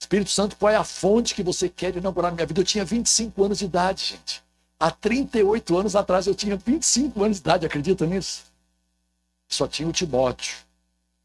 Espírito 0.00 0.30
Santo, 0.30 0.56
qual 0.56 0.72
é 0.72 0.76
a 0.76 0.84
fonte 0.84 1.34
que 1.34 1.42
você 1.42 1.68
quer 1.68 1.96
inaugurar 1.96 2.30
na 2.30 2.36
minha 2.36 2.46
vida? 2.46 2.60
Eu 2.60 2.64
tinha 2.64 2.84
25 2.84 3.44
anos 3.44 3.58
de 3.58 3.64
idade, 3.64 4.04
gente. 4.04 4.42
Há 4.80 4.90
38 4.90 5.76
anos 5.76 5.96
atrás 5.96 6.26
eu 6.26 6.34
tinha 6.34 6.56
25 6.56 7.24
anos 7.24 7.38
de 7.38 7.40
idade, 7.40 7.66
acredita 7.66 8.06
nisso? 8.06 8.44
Só 9.48 9.66
tinha 9.66 9.88
o 9.88 9.92
Timóteo. 9.92 10.56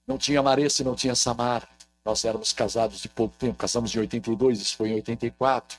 Não 0.08 0.18
tinha 0.18 0.42
Maressa 0.42 0.84
não 0.84 0.96
tinha 0.96 1.16
Samara. 1.16 1.68
Nós 2.04 2.26
éramos 2.26 2.52
casados 2.52 3.00
de 3.00 3.08
pouco 3.08 3.36
tempo, 3.38 3.56
casamos 3.56 3.94
em 3.96 4.00
82, 4.00 4.60
isso 4.60 4.76
foi 4.76 4.90
em 4.90 4.96
84. 4.96 5.78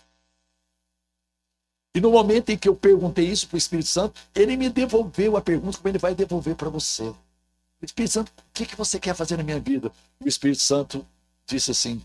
E 1.94 2.00
no 2.00 2.10
momento 2.10 2.50
em 2.50 2.56
que 2.56 2.68
eu 2.68 2.74
perguntei 2.74 3.26
isso 3.26 3.46
para 3.46 3.56
o 3.56 3.58
Espírito 3.58 3.88
Santo, 3.88 4.20
ele 4.34 4.56
me 4.56 4.68
devolveu 4.68 5.36
a 5.36 5.42
pergunta 5.42 5.76
como 5.76 5.88
ele 5.88 5.98
vai 5.98 6.14
devolver 6.14 6.56
para 6.56 6.70
você. 6.70 7.04
O 7.04 7.84
Espírito 7.84 8.12
Santo, 8.12 8.30
o 8.30 8.52
que, 8.52 8.66
que 8.66 8.76
você 8.76 8.98
quer 8.98 9.14
fazer 9.14 9.36
na 9.36 9.42
minha 9.42 9.60
vida? 9.60 9.92
O 10.18 10.26
Espírito 10.26 10.62
Santo 10.62 11.06
disse 11.46 11.70
assim: 11.70 12.02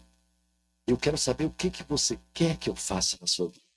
Eu 0.85 0.97
quero 0.97 1.17
saber 1.17 1.45
o 1.45 1.49
que, 1.49 1.69
que 1.69 1.83
você 1.83 2.19
quer 2.33 2.57
que 2.57 2.69
eu 2.69 2.75
faça 2.75 3.17
na 3.21 3.27
sua 3.27 3.47
vida. 3.47 3.68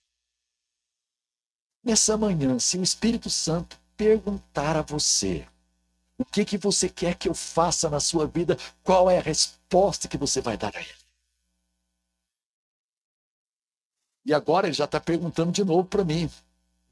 Nessa 1.85 2.17
manhã, 2.17 2.59
se 2.59 2.79
o 2.79 2.83
Espírito 2.83 3.29
Santo 3.29 3.77
perguntar 3.97 4.77
a 4.77 4.83
você 4.83 5.47
o 6.17 6.25
que, 6.25 6.45
que 6.45 6.57
você 6.57 6.89
quer 6.89 7.17
que 7.17 7.29
eu 7.29 7.35
faça 7.35 7.91
na 7.91 7.99
sua 7.99 8.27
vida, 8.27 8.57
qual 8.85 9.11
é 9.11 9.19
a 9.19 9.23
resposta 9.23 10.07
que 10.07 10.17
você 10.17 10.41
vai 10.41 10.57
dar 10.57 10.75
a 10.77 10.81
ele? 10.81 11.03
E 14.25 14.33
agora 14.33 14.69
ele 14.69 14.75
já 14.75 14.85
está 14.85 15.01
perguntando 15.01 15.51
de 15.51 15.65
novo 15.65 15.85
para 15.85 16.05
mim. 16.05 16.31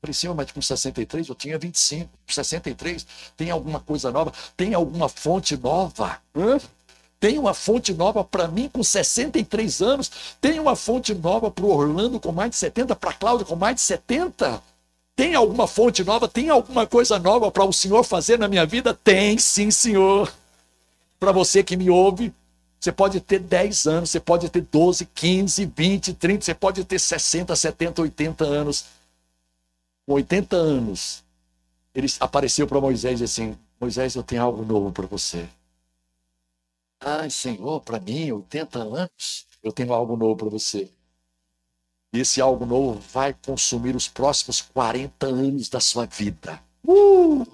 Falei, 0.00 0.14
senhor, 0.14 0.34
mas 0.34 0.50
com 0.50 0.60
63 0.60 1.28
eu 1.28 1.34
tinha 1.36 1.58
25. 1.58 2.10
Com 2.26 2.32
63 2.32 3.06
tem 3.36 3.50
alguma 3.50 3.78
coisa 3.78 4.10
nova? 4.10 4.32
Tem 4.56 4.74
alguma 4.74 5.08
fonte 5.08 5.56
nova? 5.56 6.20
Hã? 6.34 6.58
Tem 7.20 7.38
uma 7.38 7.54
fonte 7.54 7.92
nova 7.92 8.24
para 8.24 8.48
mim 8.48 8.68
com 8.68 8.82
63 8.82 9.82
anos? 9.82 10.10
Tem 10.40 10.58
uma 10.58 10.74
fonte 10.74 11.14
nova 11.14 11.50
para 11.50 11.64
o 11.64 11.70
Orlando 11.70 12.18
com 12.18 12.32
mais 12.32 12.50
de 12.50 12.56
70? 12.56 12.96
Para 12.96 13.10
a 13.10 13.14
Cláudia 13.14 13.46
com 13.46 13.54
mais 13.54 13.76
de 13.76 13.82
70? 13.82 14.60
Tem 15.20 15.34
alguma 15.34 15.66
fonte 15.66 16.02
nova? 16.02 16.26
Tem 16.26 16.48
alguma 16.48 16.86
coisa 16.86 17.18
nova 17.18 17.50
para 17.50 17.62
o 17.62 17.74
Senhor 17.74 18.02
fazer 18.02 18.38
na 18.38 18.48
minha 18.48 18.64
vida? 18.64 18.94
Tem, 18.94 19.36
sim, 19.36 19.70
Senhor. 19.70 20.32
Para 21.18 21.30
você 21.30 21.62
que 21.62 21.76
me 21.76 21.90
ouve, 21.90 22.32
você 22.80 22.90
pode 22.90 23.20
ter 23.20 23.38
10 23.38 23.86
anos, 23.86 24.08
você 24.08 24.18
pode 24.18 24.48
ter 24.48 24.62
12, 24.62 25.04
15, 25.04 25.66
20, 25.66 26.14
30, 26.14 26.42
você 26.46 26.54
pode 26.54 26.82
ter 26.86 26.98
60, 26.98 27.54
70, 27.54 28.00
80 28.00 28.44
anos. 28.46 28.86
Com 30.06 30.14
80 30.14 30.56
anos, 30.56 31.22
ele 31.94 32.06
apareceu 32.18 32.66
para 32.66 32.80
Moisés 32.80 33.20
e 33.20 33.24
disse 33.24 33.42
assim: 33.42 33.58
Moisés, 33.78 34.14
eu 34.14 34.22
tenho 34.22 34.40
algo 34.40 34.64
novo 34.64 34.90
para 34.90 35.06
você. 35.06 35.46
Ai, 36.98 37.28
Senhor, 37.28 37.82
para 37.82 38.00
mim, 38.00 38.32
80 38.32 38.78
anos, 38.78 39.46
eu 39.62 39.70
tenho 39.70 39.92
algo 39.92 40.16
novo 40.16 40.34
para 40.36 40.48
você. 40.48 40.90
E 42.12 42.20
esse 42.20 42.40
algo 42.40 42.66
novo 42.66 43.00
vai 43.12 43.34
consumir 43.34 43.94
os 43.94 44.08
próximos 44.08 44.60
40 44.60 45.26
anos 45.26 45.68
da 45.68 45.80
sua 45.80 46.06
vida. 46.06 46.60
Uh! 46.84 47.46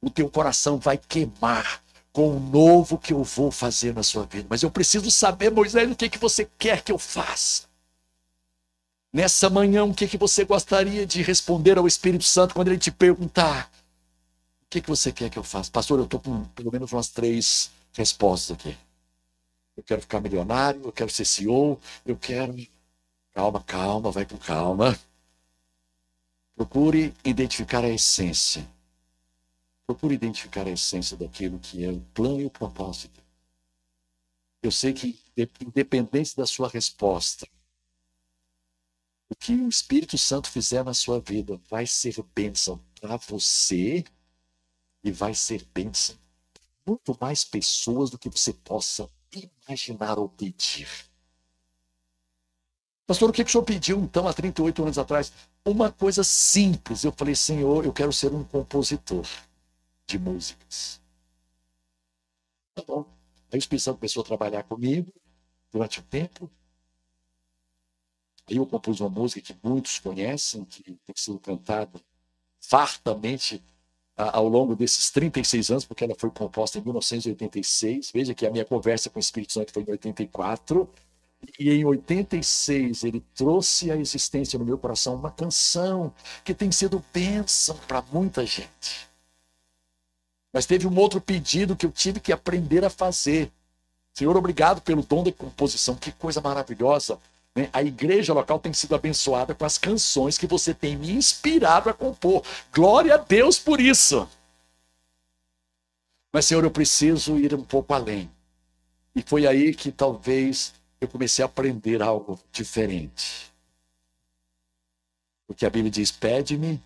O 0.00 0.10
teu 0.10 0.28
coração 0.28 0.78
vai 0.78 0.98
queimar 0.98 1.82
com 2.12 2.36
o 2.36 2.40
novo 2.40 2.96
que 2.96 3.12
eu 3.12 3.22
vou 3.22 3.50
fazer 3.50 3.94
na 3.94 4.02
sua 4.02 4.24
vida. 4.24 4.46
Mas 4.48 4.62
eu 4.62 4.70
preciso 4.70 5.10
saber, 5.10 5.50
Moisés, 5.50 5.90
o 5.90 5.94
que, 5.94 6.08
que 6.08 6.18
você 6.18 6.48
quer 6.58 6.82
que 6.82 6.92
eu 6.92 6.98
faça. 6.98 7.64
Nessa 9.12 9.48
manhã, 9.48 9.84
o 9.84 9.94
que, 9.94 10.06
que 10.06 10.18
você 10.18 10.44
gostaria 10.44 11.06
de 11.06 11.22
responder 11.22 11.78
ao 11.78 11.86
Espírito 11.86 12.24
Santo 12.24 12.54
quando 12.54 12.68
ele 12.68 12.78
te 12.78 12.90
perguntar? 12.90 13.70
O 14.62 14.66
que, 14.68 14.80
que 14.80 14.88
você 14.88 15.12
quer 15.12 15.30
que 15.30 15.38
eu 15.38 15.42
faça? 15.42 15.70
Pastor, 15.70 15.98
eu 15.98 16.04
estou 16.04 16.20
com 16.20 16.44
pelo 16.46 16.72
menos 16.72 16.92
umas 16.92 17.08
três 17.08 17.70
respostas 17.94 18.56
aqui. 18.56 18.76
Eu 19.76 19.82
quero 19.82 20.00
ficar 20.00 20.20
milionário, 20.20 20.82
eu 20.84 20.92
quero 20.92 21.10
ser 21.10 21.24
CEO, 21.24 21.78
eu 22.04 22.16
quero. 22.16 22.54
Calma, 23.36 23.62
calma, 23.62 24.10
vai 24.10 24.24
com 24.24 24.38
calma. 24.38 24.98
Procure 26.56 27.14
identificar 27.22 27.84
a 27.84 27.88
essência 27.88 28.66
Procure 29.86 30.14
identificar 30.14 30.66
a 30.66 30.70
essência 30.70 31.16
daquilo 31.16 31.60
que 31.60 31.84
é 31.84 31.90
o 31.90 32.00
plano 32.12 32.40
e 32.40 32.46
o 32.46 32.50
propósito. 32.50 33.22
Eu 34.60 34.72
sei 34.72 34.92
que, 34.92 35.16
independente 35.60 36.36
da 36.36 36.44
sua 36.44 36.68
resposta, 36.68 37.46
o 39.28 39.36
que 39.36 39.52
o 39.52 39.68
Espírito 39.68 40.18
Santo 40.18 40.50
fizer 40.50 40.82
na 40.82 40.92
sua 40.92 41.20
vida 41.20 41.60
vai 41.70 41.86
ser 41.86 42.20
bênção 42.34 42.82
para 43.00 43.16
você 43.16 44.02
e 45.04 45.12
vai 45.12 45.34
ser 45.34 45.64
bênção 45.72 46.16
muito 46.84 47.16
mais 47.20 47.44
pessoas 47.44 48.10
do 48.10 48.18
que 48.18 48.28
você 48.28 48.52
possa 48.52 49.08
imaginar 49.68 50.18
ou 50.18 50.28
pedir. 50.28 50.88
Pastor, 53.06 53.30
o 53.30 53.32
que, 53.32 53.44
que 53.44 53.48
o 53.48 53.52
senhor 53.52 53.64
pediu 53.64 54.00
então 54.00 54.26
há 54.26 54.32
38 54.32 54.82
anos 54.82 54.98
atrás? 54.98 55.32
Uma 55.64 55.92
coisa 55.92 56.24
simples. 56.24 57.04
Eu 57.04 57.12
falei, 57.12 57.36
Senhor, 57.36 57.84
eu 57.84 57.92
quero 57.92 58.12
ser 58.12 58.34
um 58.34 58.42
compositor 58.42 59.24
de 60.06 60.18
músicas. 60.18 61.00
Tá 62.74 62.82
bom. 62.84 63.06
Aí 63.52 63.56
o 63.56 63.60
Espírito 63.60 63.84
Santo 63.84 63.98
começou 63.98 64.22
a 64.22 64.26
trabalhar 64.26 64.64
comigo 64.64 65.12
durante 65.72 66.00
um 66.00 66.02
tempo. 66.02 66.50
Aí 68.48 68.56
eu 68.56 68.66
compus 68.66 69.00
uma 69.00 69.08
música 69.08 69.40
que 69.40 69.56
muitos 69.62 70.00
conhecem, 70.00 70.64
que 70.64 70.82
tem 70.82 71.14
sido 71.16 71.38
cantada 71.38 72.00
fartamente 72.60 73.62
ao 74.16 74.48
longo 74.48 74.74
desses 74.74 75.10
36 75.10 75.70
anos, 75.70 75.84
porque 75.84 76.02
ela 76.02 76.14
foi 76.18 76.30
composta 76.30 76.78
em 76.78 76.82
1986. 76.82 78.10
Veja 78.12 78.34
que 78.34 78.46
a 78.46 78.50
minha 78.50 78.64
conversa 78.64 79.10
com 79.10 79.18
o 79.18 79.20
Espírito 79.20 79.52
Santo 79.52 79.72
foi 79.72 79.82
em 79.82 79.90
84. 79.90 80.88
E 81.58 81.70
em 81.70 81.84
86 81.84 83.04
ele 83.04 83.22
trouxe 83.34 83.90
à 83.90 83.96
existência 83.96 84.58
no 84.58 84.64
meu 84.64 84.78
coração 84.78 85.14
uma 85.14 85.30
canção 85.30 86.12
que 86.44 86.54
tem 86.54 86.72
sido 86.72 87.04
bênção 87.12 87.76
para 87.86 88.02
muita 88.12 88.44
gente. 88.44 89.08
Mas 90.52 90.66
teve 90.66 90.86
um 90.86 90.98
outro 90.98 91.20
pedido 91.20 91.76
que 91.76 91.84
eu 91.84 91.92
tive 91.92 92.18
que 92.18 92.32
aprender 92.32 92.84
a 92.84 92.90
fazer. 92.90 93.50
Senhor, 94.14 94.34
obrigado 94.36 94.80
pelo 94.80 95.02
dom 95.02 95.22
de 95.22 95.30
composição. 95.30 95.94
Que 95.94 96.10
coisa 96.12 96.40
maravilhosa. 96.40 97.18
Né? 97.54 97.68
A 97.72 97.82
igreja 97.82 98.32
local 98.32 98.58
tem 98.58 98.72
sido 98.72 98.94
abençoada 98.94 99.54
com 99.54 99.64
as 99.64 99.76
canções 99.76 100.38
que 100.38 100.46
você 100.46 100.72
tem 100.72 100.96
me 100.96 101.10
inspirado 101.10 101.90
a 101.90 101.94
compor. 101.94 102.42
Glória 102.72 103.14
a 103.14 103.18
Deus 103.18 103.58
por 103.58 103.80
isso. 103.80 104.26
Mas, 106.32 106.46
Senhor, 106.46 106.64
eu 106.64 106.70
preciso 106.70 107.38
ir 107.38 107.54
um 107.54 107.62
pouco 107.62 107.92
além. 107.92 108.30
E 109.14 109.22
foi 109.22 109.46
aí 109.46 109.74
que 109.74 109.90
talvez 109.90 110.74
eu 111.00 111.08
comecei 111.08 111.42
a 111.42 111.46
aprender 111.46 112.02
algo 112.02 112.38
diferente. 112.50 113.52
Porque 115.46 115.64
a 115.66 115.70
Bíblia 115.70 115.90
diz: 115.90 116.10
pede-me 116.10 116.82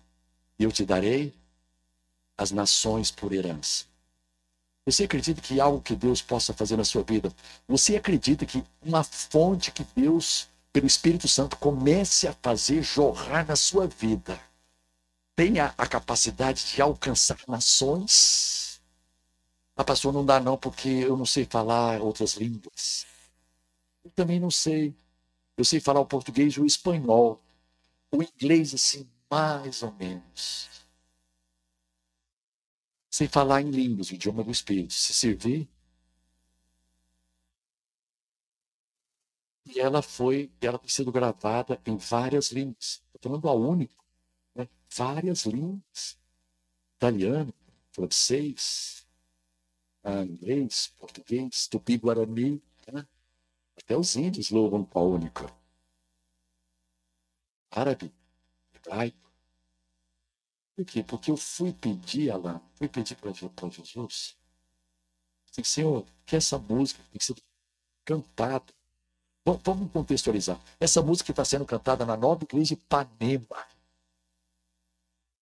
e 0.59 0.63
eu 0.63 0.71
te 0.71 0.85
darei 0.85 1.33
as 2.37 2.51
nações 2.51 3.11
por 3.11 3.33
herança. 3.33 3.85
Você 4.85 5.03
acredita 5.03 5.41
que 5.41 5.59
algo 5.59 5.81
que 5.81 5.95
Deus 5.95 6.21
possa 6.21 6.53
fazer 6.53 6.75
na 6.75 6.83
sua 6.83 7.03
vida? 7.03 7.31
Você 7.67 7.95
acredita 7.95 8.45
que 8.45 8.63
uma 8.81 9.03
fonte 9.03 9.71
que 9.71 9.85
Deus, 9.95 10.47
pelo 10.73 10.87
Espírito 10.87 11.27
Santo, 11.27 11.55
comece 11.57 12.27
a 12.27 12.33
fazer 12.33 12.81
jorrar 12.81 13.47
na 13.47 13.55
sua 13.55 13.87
vida 13.87 14.39
tenha 15.35 15.73
a 15.77 15.87
capacidade 15.87 16.65
de 16.73 16.81
alcançar 16.81 17.39
nações? 17.47 18.81
A 19.75 19.81
ah, 19.81 19.85
pastor 19.85 20.13
não 20.13 20.25
dá 20.25 20.39
não 20.39 20.57
porque 20.57 20.89
eu 20.89 21.17
não 21.17 21.25
sei 21.25 21.45
falar 21.45 22.01
outras 22.01 22.35
línguas. 22.35 23.05
Eu 24.03 24.11
também 24.11 24.39
não 24.39 24.51
sei. 24.51 24.95
Eu 25.57 25.65
sei 25.65 25.79
falar 25.79 25.99
o 25.99 26.05
português 26.05 26.53
e 26.53 26.61
o 26.61 26.65
espanhol. 26.65 27.41
O 28.11 28.21
inglês 28.23 28.73
assim, 28.73 29.09
mais 29.29 29.83
ou 29.83 29.91
menos 29.93 30.71
sem 33.11 33.27
falar 33.27 33.61
em 33.61 33.69
línguas, 33.69 34.09
o 34.09 34.15
idioma 34.15 34.43
do 34.43 34.51
Espírito, 34.51 34.93
se 34.93 35.13
servir. 35.13 35.69
E 39.65 39.79
ela 39.79 40.01
foi, 40.01 40.49
ela 40.61 40.79
tem 40.79 40.89
sido 40.89 41.11
gravada 41.11 41.79
em 41.85 41.97
várias 41.97 42.51
línguas. 42.51 43.03
Estou 43.13 43.31
falando 43.31 43.49
a 43.49 43.53
único, 43.53 44.03
né? 44.55 44.67
várias 44.95 45.45
línguas. 45.45 46.17
Italiano, 46.95 47.53
francês, 47.91 49.05
inglês, 50.05 50.93
português, 50.97 51.67
tupi-guarani. 51.67 52.61
Né? 53.91 53.95
Até 53.95 53.97
os 53.97 54.15
índios 54.15 54.49
louvam 54.51 54.87
a 54.93 54.99
única. 54.99 55.53
Árabe, 57.69 58.11
hebraico. 58.73 59.17
Por 60.75 60.85
quê? 60.85 61.03
Porque 61.03 61.29
eu 61.31 61.37
fui 61.37 61.73
pedir, 61.73 62.31
Alain, 62.31 62.59
fui 62.75 62.87
pedir 62.87 63.15
para 63.15 63.31
Jesus, 63.33 64.37
Senhor, 65.63 66.05
que 66.25 66.37
essa 66.37 66.57
música 66.57 67.03
tem 67.11 67.19
que 67.19 67.25
ser 67.25 67.35
cantada. 68.05 68.73
Vamos 69.45 69.91
contextualizar. 69.91 70.59
Essa 70.79 71.01
música 71.01 71.31
está 71.31 71.43
sendo 71.43 71.65
cantada 71.65 72.05
na 72.05 72.15
nova 72.15 72.43
igreja 72.43 72.75
de 72.75 72.81
Ipanema. 72.81 73.67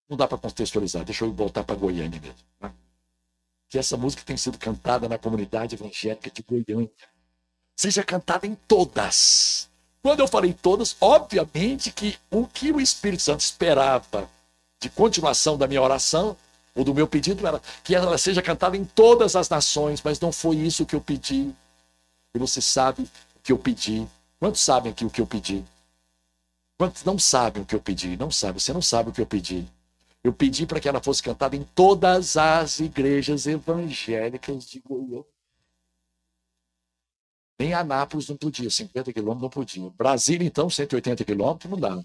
Não 0.08 0.16
dá 0.16 0.26
para 0.26 0.38
contextualizar, 0.38 1.04
deixa 1.04 1.24
eu 1.24 1.32
voltar 1.32 1.62
para 1.62 1.76
Goiânia 1.76 2.20
mesmo. 2.20 2.38
Tá? 2.58 2.74
que 3.68 3.78
essa 3.78 3.96
música 3.96 4.24
tem 4.24 4.36
sido 4.36 4.58
cantada 4.58 5.08
na 5.08 5.16
comunidade 5.16 5.76
evangélica 5.76 6.28
de 6.28 6.42
Goiânia 6.42 6.90
seja 7.80 8.04
cantada 8.04 8.46
em 8.46 8.54
todas. 8.54 9.66
Quando 10.02 10.20
eu 10.20 10.28
falei 10.28 10.52
todas, 10.52 10.94
obviamente 11.00 11.90
que 11.90 12.18
o 12.30 12.46
que 12.46 12.70
o 12.70 12.78
Espírito 12.78 13.22
Santo 13.22 13.40
esperava 13.40 14.28
de 14.78 14.90
continuação 14.90 15.56
da 15.56 15.66
minha 15.66 15.80
oração, 15.80 16.36
ou 16.74 16.84
do 16.84 16.94
meu 16.94 17.06
pedido, 17.06 17.46
era 17.46 17.60
que 17.82 17.94
ela 17.94 18.18
seja 18.18 18.42
cantada 18.42 18.76
em 18.76 18.84
todas 18.84 19.34
as 19.34 19.48
nações, 19.48 20.02
mas 20.02 20.20
não 20.20 20.30
foi 20.30 20.56
isso 20.56 20.84
que 20.84 20.94
eu 20.94 21.00
pedi. 21.00 21.54
E 22.34 22.38
você 22.38 22.60
sabe 22.60 23.02
o 23.02 23.40
que 23.42 23.50
eu 23.50 23.58
pedi. 23.58 24.06
Quantos 24.38 24.60
sabem 24.60 24.92
aqui 24.92 25.04
o 25.04 25.10
que 25.10 25.20
eu 25.20 25.26
pedi? 25.26 25.64
Quantos 26.78 27.02
não 27.02 27.18
sabem 27.18 27.62
o 27.62 27.66
que 27.66 27.74
eu 27.74 27.80
pedi? 27.80 28.14
Não 28.16 28.30
sabe, 28.30 28.60
você 28.60 28.74
não 28.74 28.82
sabe 28.82 29.08
o 29.08 29.12
que 29.12 29.20
eu 29.22 29.26
pedi. 29.26 29.66
Eu 30.22 30.34
pedi 30.34 30.66
para 30.66 30.80
que 30.80 30.88
ela 30.88 31.02
fosse 31.02 31.22
cantada 31.22 31.56
em 31.56 31.64
todas 31.74 32.36
as 32.36 32.78
igrejas 32.78 33.46
evangélicas 33.46 34.66
de 34.66 34.80
Goiânia. 34.80 35.24
Nem 37.70 37.74
Anápolis 37.74 38.28
não 38.28 38.36
podia, 38.36 38.68
50 38.68 39.12
quilômetros 39.12 39.42
não 39.42 39.48
podia. 39.48 39.90
Brasília, 39.90 40.44
então, 40.44 40.68
180 40.68 41.24
quilômetros, 41.24 41.70
não 41.70 41.78
dá. 41.78 42.04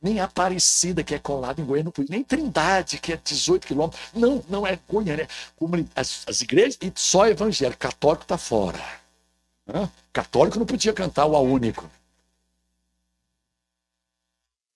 Nem 0.00 0.18
Aparecida, 0.18 1.04
que 1.04 1.14
é 1.14 1.18
colada 1.18 1.60
em 1.60 1.64
Goiânia, 1.64 1.84
não 1.84 1.92
podia. 1.92 2.14
Nem 2.16 2.24
Trindade, 2.24 2.98
que 2.98 3.12
é 3.12 3.16
18 3.18 3.66
quilômetros. 3.66 4.00
Não, 4.14 4.42
não 4.48 4.66
é 4.66 4.78
Goiânia. 4.88 5.24
É 5.24 5.90
as, 5.94 6.24
as 6.26 6.40
igrejas, 6.40 6.78
e 6.80 6.90
só 6.94 7.28
evangélico. 7.28 7.78
Católico 7.78 8.22
está 8.22 8.38
fora. 8.38 8.80
Hã? 9.68 9.90
Católico 10.10 10.58
não 10.58 10.64
podia 10.66 10.94
cantar 10.94 11.26
o 11.26 11.36
A 11.36 11.40
Único. 11.40 11.90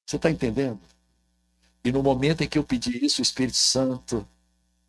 Você 0.05 0.17
está 0.17 0.31
entendendo? 0.31 0.79
E 1.83 1.91
no 1.91 2.03
momento 2.03 2.43
em 2.43 2.49
que 2.49 2.59
eu 2.59 2.65
pedi 2.65 3.03
isso, 3.03 3.23
o 3.23 3.25
Espírito 3.25 3.57
Santo, 3.57 4.29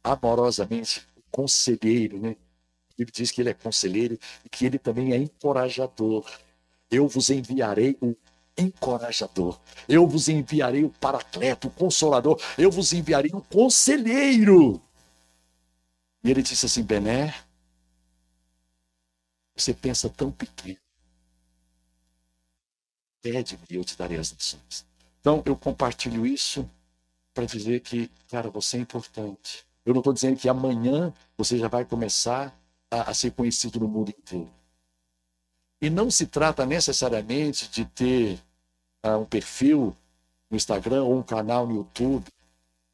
amorosamente, 0.03 1.07
o 1.15 1.23
conselheiro, 1.31 2.19
né? 2.19 2.35
Ele 3.01 3.11
diz 3.11 3.31
que 3.31 3.41
ele 3.41 3.49
é 3.49 3.53
conselheiro 3.53 4.17
e 4.45 4.49
que 4.49 4.65
ele 4.65 4.77
também 4.77 5.13
é 5.13 5.17
encorajador. 5.17 6.29
Eu 6.89 7.07
vos 7.07 7.29
enviarei 7.29 7.97
o 8.01 8.15
encorajador. 8.57 9.59
Eu 9.87 10.07
vos 10.07 10.29
enviarei 10.29 10.83
o 10.83 10.89
paracleto, 10.89 11.67
o 11.67 11.71
consolador. 11.71 12.39
Eu 12.57 12.69
vos 12.69 12.93
enviarei 12.93 13.31
o 13.33 13.41
conselheiro. 13.41 14.81
E 16.23 16.29
ele 16.29 16.43
disse 16.43 16.65
assim: 16.65 16.83
Bené, 16.83 17.33
você 19.55 19.73
pensa 19.73 20.09
tão 20.09 20.31
pequeno. 20.31 20.77
Pede-me 23.21 23.61
e 23.69 23.75
eu 23.75 23.83
te 23.83 23.97
darei 23.97 24.17
as 24.17 24.31
nações. 24.31 24.85
Então, 25.19 25.43
eu 25.45 25.55
compartilho 25.55 26.25
isso 26.25 26.69
para 27.33 27.45
dizer 27.45 27.79
que, 27.81 28.09
cara, 28.29 28.49
você 28.49 28.77
é 28.77 28.79
importante. 28.79 29.65
Eu 29.85 29.93
não 29.93 30.01
estou 30.01 30.13
dizendo 30.13 30.37
que 30.37 30.49
amanhã 30.49 31.13
você 31.37 31.57
já 31.57 31.67
vai 31.67 31.85
começar 31.85 32.55
a, 32.91 33.09
a 33.09 33.13
ser 33.13 33.31
conhecido 33.31 33.79
no 33.79 33.87
mundo 33.87 34.09
inteiro. 34.09 34.51
E 35.81 35.89
não 35.89 36.11
se 36.11 36.27
trata 36.27 36.65
necessariamente 36.65 37.67
de 37.69 37.85
ter 37.85 38.39
uh, 39.03 39.17
um 39.17 39.25
perfil 39.25 39.95
no 40.49 40.57
Instagram 40.57 41.03
ou 41.03 41.17
um 41.17 41.23
canal 41.23 41.65
no 41.65 41.77
YouTube. 41.77 42.25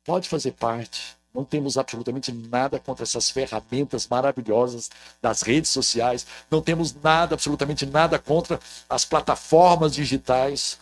Pode 0.05 0.29
fazer 0.29 0.53
parte. 0.53 1.17
Não 1.33 1.43
temos 1.43 1.77
absolutamente 1.77 2.31
nada 2.31 2.79
contra 2.79 3.03
essas 3.03 3.29
ferramentas 3.29 4.07
maravilhosas 4.07 4.89
das 5.21 5.41
redes 5.41 5.69
sociais. 5.69 6.25
Não 6.49 6.62
temos 6.62 6.95
nada, 6.95 7.36
absolutamente 7.36 7.86
nada 7.86 8.17
contra 8.17 8.60
as 8.89 9.03
plataformas 9.03 9.93
digitais. 9.93 10.79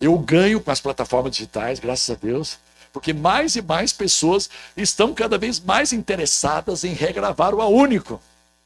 Eu 0.00 0.18
ganho 0.18 0.60
com 0.60 0.70
as 0.70 0.80
plataformas 0.80 1.32
digitais, 1.32 1.78
graças 1.78 2.10
a 2.10 2.18
Deus, 2.18 2.58
porque 2.92 3.12
mais 3.12 3.54
e 3.56 3.62
mais 3.62 3.92
pessoas 3.92 4.50
estão 4.76 5.14
cada 5.14 5.38
vez 5.38 5.60
mais 5.60 5.92
interessadas 5.92 6.84
em 6.84 6.92
regravar 6.92 7.54
o 7.54 7.62
A 7.62 7.66
Único. 7.66 8.20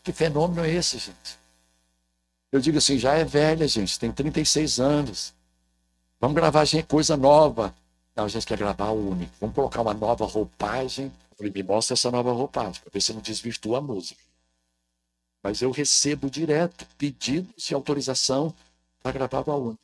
Que 0.09 0.13
fenômeno 0.15 0.65
é 0.65 0.71
esse, 0.71 0.97
gente? 0.97 1.39
Eu 2.51 2.61
digo 2.61 2.79
assim, 2.79 2.99
já 2.99 3.13
é 3.13 3.27
velha, 3.27 3.69
gente, 3.69 3.99
tem 3.99 4.11
36 4.11 4.81
anos. 4.81 5.35
Vamos 6.19 6.35
gravar 6.35 6.65
gente, 6.65 6.87
coisa 6.87 7.15
nova. 7.15 7.75
Não, 8.17 8.25
a 8.25 8.29
gente 8.29 8.47
quer 8.47 8.57
gravar 8.57 8.89
o 8.89 9.11
único. 9.11 9.31
Vamos 9.39 9.55
colocar 9.55 9.83
uma 9.83 9.93
nova 9.93 10.25
roupagem. 10.25 11.13
Eu 11.31 11.37
falei, 11.37 11.53
me 11.53 11.63
mostra 11.63 11.93
essa 11.93 12.11
nova 12.11 12.33
roupagem, 12.33 12.81
para 12.81 12.91
ver 12.91 13.03
se 13.03 13.13
não 13.13 13.21
desvirtua 13.21 13.77
a 13.77 13.81
música. 13.83 14.19
Mas 15.43 15.61
eu 15.61 15.71
recebo 15.71 16.31
direto 16.31 16.87
pedidos 16.97 17.65
de 17.65 17.75
autorização 17.75 18.55
para 19.03 19.13
gravar 19.13 19.43
o 19.47 19.63
único. 19.63 19.83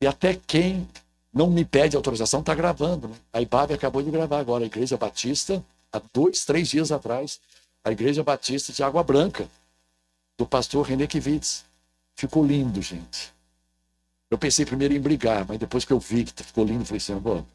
E 0.00 0.06
até 0.08 0.34
quem 0.34 0.88
não 1.32 1.48
me 1.48 1.64
pede 1.64 1.94
autorização 1.94 2.40
está 2.40 2.56
gravando. 2.56 3.06
Né? 3.06 3.14
A 3.34 3.40
IBAB 3.40 3.72
acabou 3.72 4.02
de 4.02 4.10
gravar 4.10 4.40
agora, 4.40 4.64
a 4.64 4.66
Igreja 4.66 4.96
Batista, 4.96 5.64
há 5.92 6.02
dois, 6.12 6.44
três 6.44 6.66
dias 6.66 6.90
atrás, 6.90 7.38
a 7.84 7.90
Igreja 7.90 8.22
Batista 8.22 8.72
de 8.72 8.82
Água 8.82 9.02
Branca, 9.02 9.48
do 10.36 10.46
pastor 10.46 10.86
René 10.86 11.06
Kivitz. 11.06 11.64
Ficou 12.14 12.44
lindo, 12.44 12.80
gente. 12.82 13.32
Eu 14.30 14.38
pensei 14.38 14.64
primeiro 14.64 14.94
em 14.94 15.00
brigar, 15.00 15.44
mas 15.46 15.58
depois 15.58 15.84
que 15.84 15.92
eu 15.92 15.98
vi 15.98 16.24
que 16.24 16.44
ficou 16.44 16.64
lindo, 16.64 16.84
falei 16.84 16.98
assim, 16.98 17.14
vou, 17.14 17.46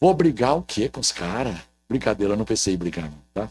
vou 0.00 0.14
brigar 0.14 0.56
o 0.56 0.62
quê 0.62 0.88
com 0.88 1.00
os 1.00 1.12
caras? 1.12 1.56
Brincadeira, 1.88 2.34
eu 2.34 2.36
não 2.36 2.44
pensei 2.44 2.74
em 2.74 2.78
brigar, 2.78 3.12
tá? 3.34 3.50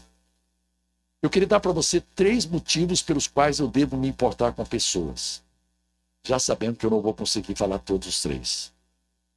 Eu 1.20 1.28
queria 1.28 1.48
dar 1.48 1.60
para 1.60 1.72
você 1.72 2.00
três 2.00 2.46
motivos 2.46 3.02
pelos 3.02 3.26
quais 3.26 3.58
eu 3.58 3.68
devo 3.68 3.96
me 3.96 4.08
importar 4.08 4.52
com 4.52 4.64
pessoas. 4.64 5.42
Já 6.24 6.38
sabendo 6.38 6.76
que 6.76 6.86
eu 6.86 6.90
não 6.90 7.00
vou 7.00 7.12
conseguir 7.12 7.54
falar 7.56 7.78
todos 7.80 8.06
os 8.06 8.22
três. 8.22 8.72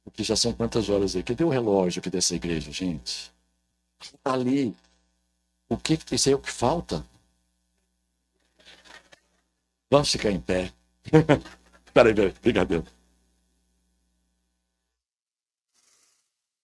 Porque 0.04 0.22
já 0.22 0.36
são 0.36 0.52
quantas 0.52 0.88
horas 0.88 1.16
aí? 1.16 1.22
Cadê 1.22 1.44
o 1.44 1.48
relógio 1.48 2.00
aqui 2.00 2.10
dessa 2.10 2.34
igreja, 2.34 2.70
gente? 2.70 3.32
Está 4.00 4.32
ali. 4.32 4.74
O 5.72 5.78
que, 5.78 5.98
isso 6.14 6.28
é 6.28 6.34
o 6.34 6.38
que 6.38 6.50
falta? 6.50 7.02
Vamos 9.90 10.12
ficar 10.12 10.30
em 10.30 10.38
pé. 10.38 10.70
Peraí, 11.94 12.12
brincadeira. 12.42 12.84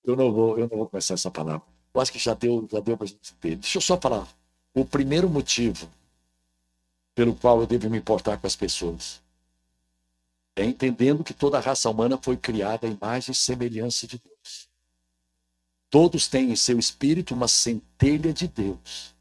Eu 0.04 0.14
não 0.14 0.30
vou, 0.30 0.58
eu 0.58 0.68
não 0.68 0.76
vou 0.76 0.88
começar 0.90 1.14
essa 1.14 1.30
palavra. 1.30 1.66
Eu 1.94 2.00
acho 2.02 2.12
que 2.12 2.18
já 2.18 2.34
deu, 2.34 2.68
já 2.70 2.80
deu 2.80 2.98
para 2.98 3.06
gente 3.06 3.34
ter. 3.36 3.56
Deixa 3.56 3.78
eu 3.78 3.82
só 3.82 3.98
falar. 3.98 4.28
O 4.74 4.84
primeiro 4.84 5.28
motivo 5.30 5.90
pelo 7.14 7.34
qual 7.34 7.62
eu 7.62 7.66
devo 7.66 7.88
me 7.88 7.96
importar 7.96 8.36
com 8.36 8.46
as 8.46 8.56
pessoas 8.56 9.22
é 10.54 10.64
entendendo 10.64 11.24
que 11.24 11.32
toda 11.32 11.56
a 11.56 11.60
raça 11.62 11.88
humana 11.88 12.18
foi 12.20 12.36
criada 12.36 12.86
à 12.86 12.90
imagem 12.90 13.32
e 13.32 13.34
semelhança 13.34 14.06
de 14.06 14.18
Deus. 14.18 14.67
Todos 15.90 16.28
têm 16.28 16.50
em 16.50 16.56
seu 16.56 16.78
espírito 16.78 17.34
uma 17.34 17.48
centelha 17.48 18.32
de 18.32 18.46
Deus. 18.46 19.14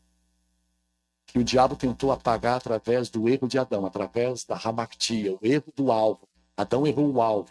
Que 1.25 1.39
o 1.39 1.43
diabo 1.43 1.75
tentou 1.75 2.11
apagar 2.11 2.57
através 2.57 3.09
do 3.09 3.29
erro 3.29 3.47
de 3.47 3.57
Adão, 3.57 3.85
através 3.85 4.43
da 4.43 4.55
ramartia, 4.55 5.33
o 5.33 5.39
erro 5.41 5.71
do 5.75 5.91
alvo. 5.91 6.27
Adão 6.55 6.85
errou 6.85 7.11
o 7.11 7.21
alvo. 7.21 7.49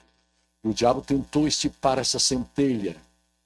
E 0.62 0.68
o 0.68 0.74
diabo 0.74 1.00
tentou 1.00 1.46
estipar 1.46 1.98
essa 1.98 2.18
centelha 2.18 2.96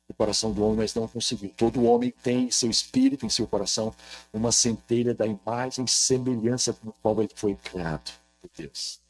no 0.08 0.14
coração 0.14 0.52
do 0.52 0.64
homem, 0.64 0.78
mas 0.78 0.94
não 0.94 1.06
conseguiu. 1.06 1.52
Todo 1.56 1.84
homem 1.84 2.12
tem 2.22 2.46
em 2.46 2.50
seu 2.50 2.68
espírito, 2.68 3.24
em 3.24 3.28
seu 3.28 3.46
coração, 3.46 3.94
uma 4.32 4.50
centelha 4.50 5.14
da 5.14 5.26
imagem 5.26 5.84
e 5.84 5.88
semelhança 5.88 6.72
com 6.72 6.90
qual 7.00 7.20
ele 7.22 7.30
foi 7.34 7.54
criado 7.54 8.10
por 8.40 8.50
Deus. 8.56 9.00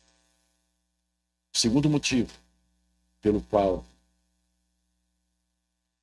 O 1.55 1.59
segundo 1.59 1.89
motivo 1.89 2.33
pelo 3.23 3.41
qual 3.43 3.85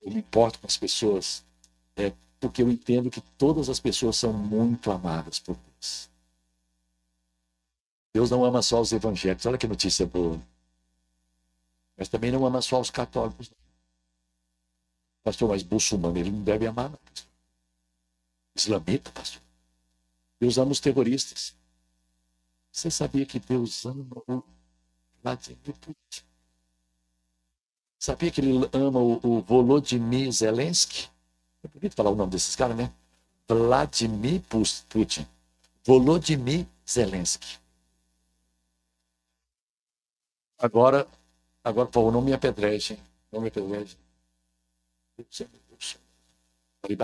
eu 0.08 0.14
me 0.14 0.20
importo 0.20 0.60
com 0.60 0.68
as 0.68 0.78
pessoas 0.78 1.44
é 1.96 2.14
porque 2.40 2.62
eu 2.62 2.72
entendo 2.72 3.12
que 3.12 3.20
todas 3.38 3.68
as 3.70 3.80
pessoas 3.80 4.16
são 4.16 4.32
muito 4.32 4.90
amadas 4.90 5.40
por 5.40 5.56
Deus. 5.56 6.10
Deus 8.14 8.32
não 8.32 8.46
ama 8.46 8.62
só 8.62 8.80
os 8.80 8.92
evangélicos, 8.92 9.46
olha 9.46 9.58
que 9.58 9.68
notícia 9.68 10.06
boa. 10.06 10.40
Mas 11.98 12.08
também 12.08 12.32
não 12.32 12.46
ama 12.46 12.62
só 12.62 12.80
os 12.80 12.90
católicos. 12.90 13.52
Pastor, 15.24 15.50
mas 15.50 15.64
muçulmano 15.64 16.18
ele 16.18 16.32
não 16.32 16.44
deve 16.44 16.66
amar, 16.66 16.90
não. 16.90 17.00
Islamita, 18.56 19.12
pastor. 19.12 19.42
Deus 20.40 20.58
ama 20.58 20.72
os 20.72 20.80
terroristas. 20.80 21.54
Você 22.72 22.90
sabia 22.90 23.26
que 23.26 23.40
Deus 23.40 23.86
ama 23.86 24.06
o 24.28 24.44
Vladimir 25.22 25.58
Putin? 25.82 26.27
Sabia 28.00 28.32
que 28.32 28.42
ele 28.42 28.70
ama 28.74 29.00
o, 29.00 29.20
o 29.24 29.42
Volodymyr 29.42 30.32
Zelensky? 30.32 31.10
É 31.64 31.68
bonito 31.68 31.96
falar 31.96 32.12
o 32.12 32.16
nome 32.16 32.32
desses 32.32 32.56
caras, 32.56 32.78
né? 32.78 32.94
Vladimir 33.48 34.42
Putin. 34.44 35.28
Volodymyr 35.84 36.68
Zelensky. 36.88 37.60
Agora, 40.60 41.08
agora, 41.64 41.88
por 41.88 41.94
favor, 41.94 42.12
não 42.12 42.22
me 42.22 42.34
apedreje, 42.34 43.00
Não 43.32 43.42
me 43.42 43.48
apedreje. 43.48 43.98
Falei. 46.82 46.98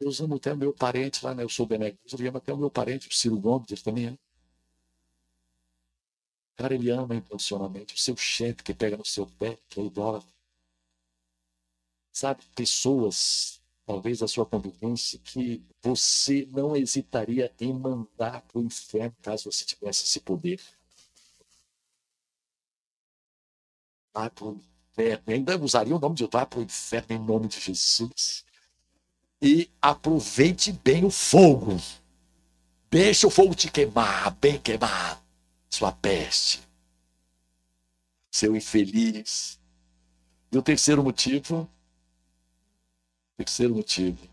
Deus 0.00 0.20
ama 0.20 0.36
até 0.36 0.52
o 0.52 0.56
meu 0.56 0.72
parente 0.72 1.24
lá, 1.24 1.34
né? 1.34 1.42
Eu 1.42 1.48
sou 1.48 1.66
Bené 1.66 1.96
ele 2.12 2.28
ama 2.28 2.38
até 2.38 2.52
o 2.52 2.56
meu 2.56 2.70
parente, 2.70 3.08
o 3.08 3.12
Ciro 3.12 3.38
Gomes, 3.38 3.70
ele 3.70 3.82
também 3.82 4.06
é. 4.06 4.18
Cara, 6.58 6.74
ele 6.74 6.90
ama 6.90 7.14
incondicionalmente. 7.14 7.94
O 7.94 7.98
seu 7.98 8.16
chefe 8.16 8.64
que 8.64 8.74
pega 8.74 8.96
no 8.96 9.04
seu 9.04 9.26
pé, 9.26 9.56
que 9.68 9.80
é 9.80 9.84
idólatra. 9.84 10.28
Sabe, 12.12 12.42
pessoas, 12.56 13.60
talvez 13.86 14.22
a 14.22 14.28
sua 14.28 14.44
convivência, 14.44 15.20
que 15.20 15.62
você 15.80 16.48
não 16.50 16.76
hesitaria 16.76 17.54
em 17.60 17.72
mandar 17.72 18.42
para 18.42 18.58
o 18.58 18.64
inferno 18.64 19.14
caso 19.22 19.50
você 19.50 19.64
tivesse 19.64 20.04
esse 20.04 20.18
poder. 20.18 20.60
Vai 24.12 24.28
para 24.28 24.46
o 24.46 24.60
inferno. 24.90 25.22
Ainda 25.28 25.56
usaria 25.56 25.94
o 25.94 26.00
nome 26.00 26.16
de 26.16 26.26
vai 26.26 26.44
para 26.44 26.58
o 26.58 26.62
inferno 26.62 27.14
em 27.14 27.20
nome 27.20 27.46
de 27.46 27.60
Jesus. 27.60 28.44
E 29.40 29.70
aproveite 29.80 30.72
bem 30.72 31.04
o 31.04 31.10
fogo. 31.10 31.80
Deixa 32.90 33.28
o 33.28 33.30
fogo 33.30 33.54
te 33.54 33.70
queimar, 33.70 34.32
bem 34.40 34.58
queimado. 34.58 35.27
Sua 35.70 35.92
peste. 35.92 36.60
Seu 38.30 38.56
infeliz. 38.56 39.60
E 40.52 40.58
o 40.58 40.62
terceiro 40.62 41.02
motivo. 41.02 41.68
Terceiro 43.36 43.74
motivo. 43.74 44.28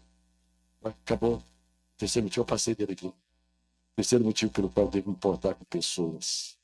Acabou. 0.83 1.43
Terceiro 1.97 2.25
motivo, 2.25 2.41
eu 2.41 2.45
passei 2.45 2.75
dele 2.75 2.93
aqui. 2.93 3.13
Terceiro 3.95 4.25
motivo 4.25 4.51
pelo 4.51 4.69
qual 4.69 4.87
eu 4.87 4.91
devo 4.91 5.11
importar 5.11 5.55
com 5.55 5.65
pessoas. 5.65 6.57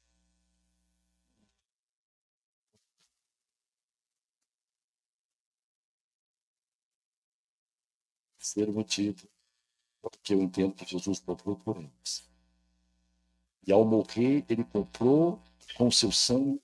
Terceiro 8.38 8.74
motivo 8.74 9.30
porque 10.02 10.34
eu 10.34 10.42
entendo 10.42 10.74
que 10.74 10.86
Jesus 10.86 11.20
comprou 11.20 11.56
por 11.56 11.78
eles. 11.78 12.31
E 13.72 13.74
ao 13.74 13.86
morrer, 13.86 14.44
ele 14.50 14.66
comprou 14.66 15.40
com 15.78 15.90
seu 15.90 16.12
sangue 16.12 16.60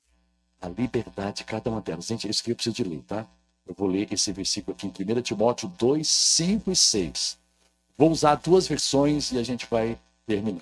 a 0.62 0.68
liberdade 0.68 1.38
de 1.38 1.44
cada 1.46 1.70
uma 1.70 1.80
delas. 1.80 2.06
Gente, 2.06 2.28
isso 2.28 2.44
que 2.44 2.52
eu 2.52 2.56
preciso 2.56 2.76
de 2.76 2.84
ler, 2.84 3.02
tá? 3.08 3.26
Eu 3.66 3.74
vou 3.74 3.88
ler 3.88 4.12
esse 4.12 4.30
versículo 4.34 4.76
aqui 4.76 4.88
em 4.88 5.18
1 5.18 5.22
Timóteo 5.22 5.72
2, 5.80 6.06
5 6.06 6.70
e 6.70 6.76
6. 6.76 7.38
Vou 7.98 8.12
usar 8.12 8.36
duas 8.36 8.68
versões 8.68 9.32
e 9.32 9.38
a 9.38 9.44
gente 9.44 9.66
vai 9.72 9.98
terminar. 10.26 10.62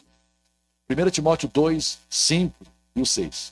1 0.88 1.10
Timóteo 1.10 1.50
2, 1.50 1.98
5 2.08 2.56
e 2.96 3.02
o 3.02 3.06
6. 3.08 3.52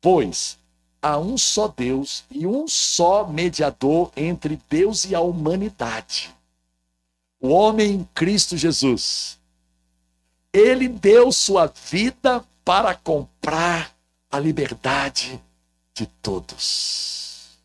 Pois 0.00 0.56
há 1.02 1.18
um 1.18 1.36
só 1.36 1.68
Deus 1.68 2.24
e 2.30 2.46
um 2.46 2.66
só 2.66 3.28
mediador 3.28 4.10
entre 4.16 4.58
Deus 4.70 5.04
e 5.04 5.14
a 5.14 5.20
humanidade 5.20 6.34
o 7.40 7.50
homem 7.50 8.08
Cristo 8.14 8.56
Jesus. 8.56 9.37
Ele 10.52 10.88
deu 10.88 11.30
sua 11.30 11.72
vida 11.90 12.44
para 12.64 12.94
comprar 12.94 13.94
a 14.30 14.38
liberdade 14.38 15.40
de 15.94 16.06
todos. 16.22 17.58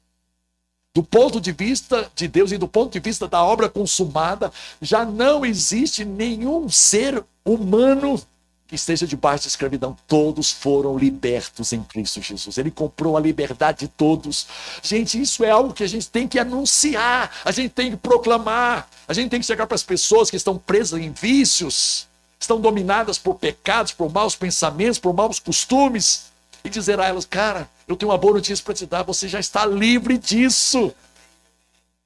Do 0.93 1.01
ponto 1.03 1.41
de 1.41 1.51
vista 1.51 2.11
de 2.15 2.27
Deus 2.27 2.51
e 2.51 2.57
do 2.57 2.67
ponto 2.67 2.91
de 2.93 2.99
vista 2.99 3.27
da 3.27 3.43
obra 3.43 3.67
consumada, 3.67 4.51
já 4.81 5.03
não 5.03 5.45
existe 5.45 6.05
nenhum 6.05 6.69
ser 6.69 7.23
humano 7.43 8.21
que 8.67 8.75
esteja 8.75 9.05
debaixo 9.05 9.43
de 9.43 9.49
escravidão, 9.49 9.97
todos 10.07 10.51
foram 10.51 10.97
libertos 10.97 11.73
em 11.73 11.83
Cristo 11.83 12.21
Jesus. 12.21 12.57
Ele 12.57 12.71
comprou 12.71 13.17
a 13.17 13.19
liberdade 13.19 13.79
de 13.79 13.87
todos. 13.87 14.47
Gente, 14.81 15.19
isso 15.21 15.43
é 15.43 15.49
algo 15.49 15.73
que 15.73 15.83
a 15.83 15.87
gente 15.87 16.09
tem 16.09 16.27
que 16.27 16.39
anunciar, 16.39 17.31
a 17.43 17.51
gente 17.51 17.69
tem 17.69 17.91
que 17.91 17.97
proclamar, 17.97 18.87
a 19.07 19.13
gente 19.13 19.29
tem 19.29 19.39
que 19.39 19.45
chegar 19.45 19.67
para 19.67 19.75
as 19.75 19.83
pessoas 19.83 20.29
que 20.29 20.37
estão 20.37 20.57
presas 20.57 20.99
em 20.99 21.11
vícios, 21.11 22.07
estão 22.43 22.59
dominadas 22.59 23.17
por 23.17 23.35
pecados, 23.35 23.91
por 23.91 24.11
maus 24.11 24.35
pensamentos, 24.35 24.99
por 24.99 25.13
maus 25.13 25.39
costumes, 25.39 26.31
e 26.63 26.69
dizer 26.69 26.99
a 26.99 27.07
elas: 27.07 27.25
cara, 27.25 27.69
eu 27.87 27.95
tenho 27.95 28.11
uma 28.11 28.17
boa 28.17 28.35
notícia 28.35 28.63
para 28.63 28.73
te 28.73 28.85
dar, 28.85 29.03
você 29.03 29.27
já 29.27 29.39
está 29.39 29.65
livre 29.65 30.17
disso. 30.17 30.93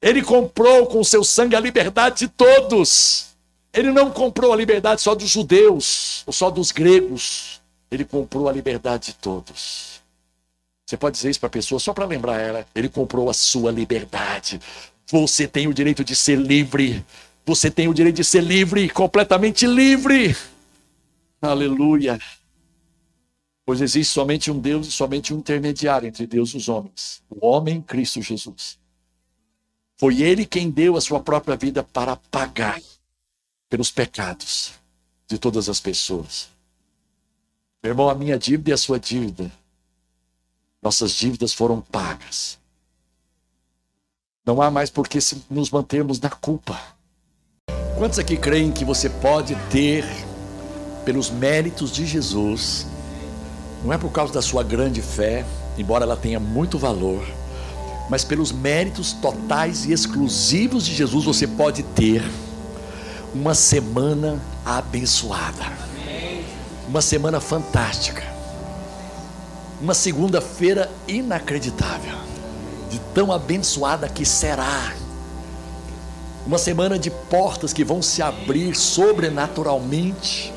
Ele 0.01 0.21
comprou 0.21 0.85
com 0.87 0.99
o 0.99 1.05
seu 1.05 1.23
sangue 1.23 1.55
a 1.55 1.59
liberdade 1.59 2.19
de 2.19 2.27
todos. 2.27 3.27
Ele 3.73 3.91
não 3.91 4.11
comprou 4.11 4.53
a 4.53 4.55
liberdade 4.55 5.01
só 5.01 5.13
dos 5.13 5.29
judeus 5.29 6.23
ou 6.25 6.33
só 6.33 6.49
dos 6.49 6.71
gregos. 6.71 7.59
Ele 7.89 8.05
comprou 8.05 8.47
a 8.47 8.51
liberdade 8.51 9.07
de 9.07 9.13
todos. 9.15 10.01
Você 10.85 10.95
pode 10.97 11.15
dizer 11.15 11.31
isso 11.31 11.39
para 11.39 11.47
a 11.47 11.51
pessoa 11.51 11.79
só 11.79 11.93
para 11.93 12.05
lembrar 12.05 12.39
ela. 12.39 12.65
Ele 12.73 12.89
comprou 12.89 13.29
a 13.29 13.33
sua 13.33 13.71
liberdade. 13.71 14.59
Você 15.07 15.47
tem 15.47 15.67
o 15.67 15.73
direito 15.73 16.03
de 16.03 16.15
ser 16.15 16.37
livre. 16.37 17.03
Você 17.47 17.71
tem 17.71 17.87
o 17.87 17.93
direito 17.93 18.17
de 18.17 18.25
ser 18.25 18.43
livre, 18.43 18.89
completamente 18.89 19.65
livre. 19.65 20.35
Aleluia. 21.41 22.19
Pois 23.65 23.79
existe 23.79 24.11
somente 24.13 24.51
um 24.51 24.59
Deus 24.59 24.87
e 24.87 24.91
somente 24.91 25.33
um 25.33 25.37
intermediário 25.37 26.09
entre 26.09 26.27
Deus 26.27 26.49
e 26.49 26.57
os 26.57 26.67
homens: 26.67 27.23
o 27.29 27.47
homem 27.47 27.81
Cristo 27.81 28.21
Jesus. 28.21 28.77
Foi 29.95 30.21
ele 30.21 30.45
quem 30.45 30.69
deu 30.69 30.97
a 30.97 31.01
sua 31.01 31.21
própria 31.21 31.55
vida 31.55 31.81
para 31.81 32.17
pagar 32.17 32.81
pelos 33.69 33.89
pecados 33.89 34.73
de 35.25 35.37
todas 35.37 35.69
as 35.69 35.79
pessoas. 35.79 36.49
Meu 37.81 37.91
irmão, 37.91 38.09
a 38.09 38.15
minha 38.15 38.37
dívida 38.37 38.71
e 38.71 38.73
a 38.73 38.77
sua 38.77 38.99
dívida, 38.99 39.49
nossas 40.81 41.11
dívidas 41.11 41.53
foram 41.53 41.79
pagas. 41.79 42.59
Não 44.45 44.61
há 44.61 44.69
mais 44.69 44.89
por 44.89 45.07
que 45.07 45.19
nos 45.49 45.71
mantermos 45.71 46.19
na 46.19 46.29
culpa. 46.29 46.96
Quantos 47.97 48.19
aqui 48.19 48.37
creem 48.37 48.71
que 48.71 48.85
você 48.85 49.09
pode 49.09 49.55
ter, 49.71 50.05
pelos 51.03 51.31
méritos 51.31 51.91
de 51.91 52.05
Jesus, 52.05 52.85
não 53.83 53.91
é 53.91 53.97
por 53.97 54.11
causa 54.11 54.31
da 54.31 54.41
sua 54.41 54.61
grande 54.61 55.01
fé, 55.01 55.43
embora 55.79 56.03
ela 56.03 56.15
tenha 56.15 56.39
muito 56.39 56.77
valor, 56.77 57.25
mas 58.07 58.23
pelos 58.23 58.51
méritos 58.51 59.13
totais 59.13 59.85
e 59.85 59.91
exclusivos 59.91 60.85
de 60.85 60.93
Jesus, 60.93 61.25
você 61.25 61.47
pode 61.47 61.81
ter 61.81 62.23
uma 63.33 63.55
semana 63.55 64.39
abençoada. 64.63 65.65
Uma 66.87 67.01
semana 67.01 67.39
fantástica. 67.39 68.21
Uma 69.81 69.95
segunda-feira 69.95 70.91
inacreditável. 71.07 72.15
De 72.91 72.99
tão 73.15 73.31
abençoada 73.31 74.07
que 74.07 74.23
será. 74.23 74.93
Uma 76.47 76.57
semana 76.57 76.97
de 76.97 77.11
portas 77.11 77.73
que 77.73 77.83
vão 77.83 78.01
se 78.01 78.21
abrir 78.21 78.73
sobrenaturalmente. 78.73 80.53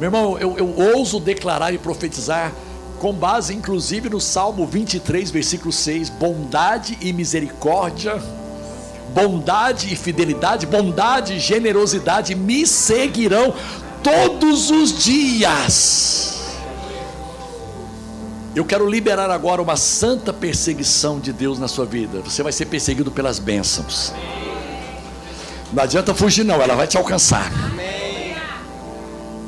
Meu 0.00 0.08
irmão, 0.08 0.36
eu, 0.36 0.58
eu 0.58 0.96
ouso 0.96 1.20
declarar 1.20 1.72
e 1.72 1.78
profetizar, 1.78 2.52
com 2.98 3.12
base 3.12 3.54
inclusive 3.54 4.10
no 4.10 4.20
Salmo 4.20 4.66
23, 4.66 5.30
versículo 5.30 5.72
6: 5.72 6.10
bondade 6.10 6.98
e 7.00 7.12
misericórdia 7.12 8.20
bondade 9.14 9.92
e 9.92 9.96
fidelidade, 9.96 10.66
bondade 10.66 11.34
e 11.34 11.40
generosidade 11.40 12.34
me 12.34 12.66
seguirão 12.66 13.52
todos 14.02 14.70
os 14.70 14.96
dias. 14.96 16.38
Eu 18.54 18.64
quero 18.64 18.88
liberar 18.88 19.30
agora 19.30 19.62
uma 19.62 19.76
santa 19.76 20.32
perseguição 20.32 21.20
de 21.20 21.32
Deus 21.32 21.58
na 21.58 21.68
sua 21.68 21.84
vida. 21.84 22.20
Você 22.20 22.42
vai 22.42 22.52
ser 22.52 22.66
perseguido 22.66 23.10
pelas 23.10 23.38
bênçãos. 23.38 24.12
Não 25.72 25.82
adianta 25.82 26.14
fugir, 26.14 26.44
não, 26.44 26.60
ela 26.60 26.74
vai 26.74 26.86
te 26.86 26.96
alcançar. 26.96 27.50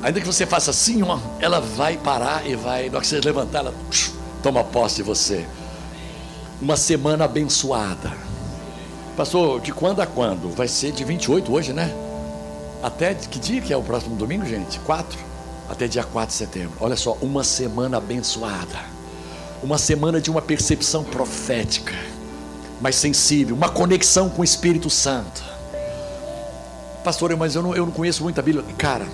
Ainda 0.03 0.21
que 0.21 0.27
você 0.27 0.45
faça 0.47 0.71
assim, 0.71 1.03
ó, 1.03 1.19
ela 1.39 1.61
vai 1.61 1.97
parar 1.97 2.47
e 2.47 2.57
vai, 2.57 2.89
na 2.89 2.97
hora 2.97 3.01
que 3.01 3.07
você 3.07 3.21
levantar, 3.21 3.61
ela 3.61 3.75
toma 4.43 4.65
posse 4.65 4.97
de 4.97 5.03
você. 5.03 5.47
Uma 6.61 6.77
semana 6.77 7.25
abençoada 7.25 8.13
Pastor, 9.17 9.61
de 9.61 9.73
quando 9.73 10.01
a 10.01 10.07
quando? 10.07 10.49
Vai 10.49 10.67
ser 10.67 10.91
de 10.91 11.05
28 11.05 11.53
hoje, 11.53 11.73
né? 11.75 11.95
Até 12.83 13.15
que 13.15 13.39
dia 13.39 13.61
que 13.61 13.71
é 13.71 13.77
o 13.77 13.83
próximo 13.83 14.17
domingo, 14.17 14.47
gente? 14.47 14.81
4? 14.81 15.19
Até 15.69 15.87
dia 15.87 16.03
4 16.03 16.29
de 16.29 16.35
setembro. 16.35 16.73
Olha 16.81 16.97
só, 16.97 17.19
uma 17.21 17.45
semana 17.45 17.99
abençoada. 17.99 18.79
Uma 19.63 19.77
semana 19.77 20.19
de 20.19 20.31
uma 20.31 20.41
percepção 20.41 21.05
profética, 21.05 21.95
mais 22.81 22.97
sensível, 22.97 23.55
uma 23.55 23.69
conexão 23.69 24.31
com 24.31 24.41
o 24.41 24.45
Espírito 24.45 24.89
Santo. 24.89 25.45
Pastor, 27.03 27.37
mas 27.37 27.55
eu 27.55 27.63
não, 27.63 27.75
eu 27.75 27.85
não 27.85 27.93
conheço 27.93 28.23
muito 28.23 28.39
a 28.39 28.43
Bíblia. 28.43 28.65
Cara, 28.79 29.07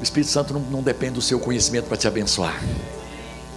o 0.00 0.02
Espírito 0.02 0.30
Santo 0.30 0.52
não, 0.52 0.60
não 0.60 0.82
depende 0.82 1.14
do 1.14 1.22
seu 1.22 1.38
conhecimento 1.38 1.86
para 1.86 1.96
te 1.96 2.08
abençoar. 2.08 2.60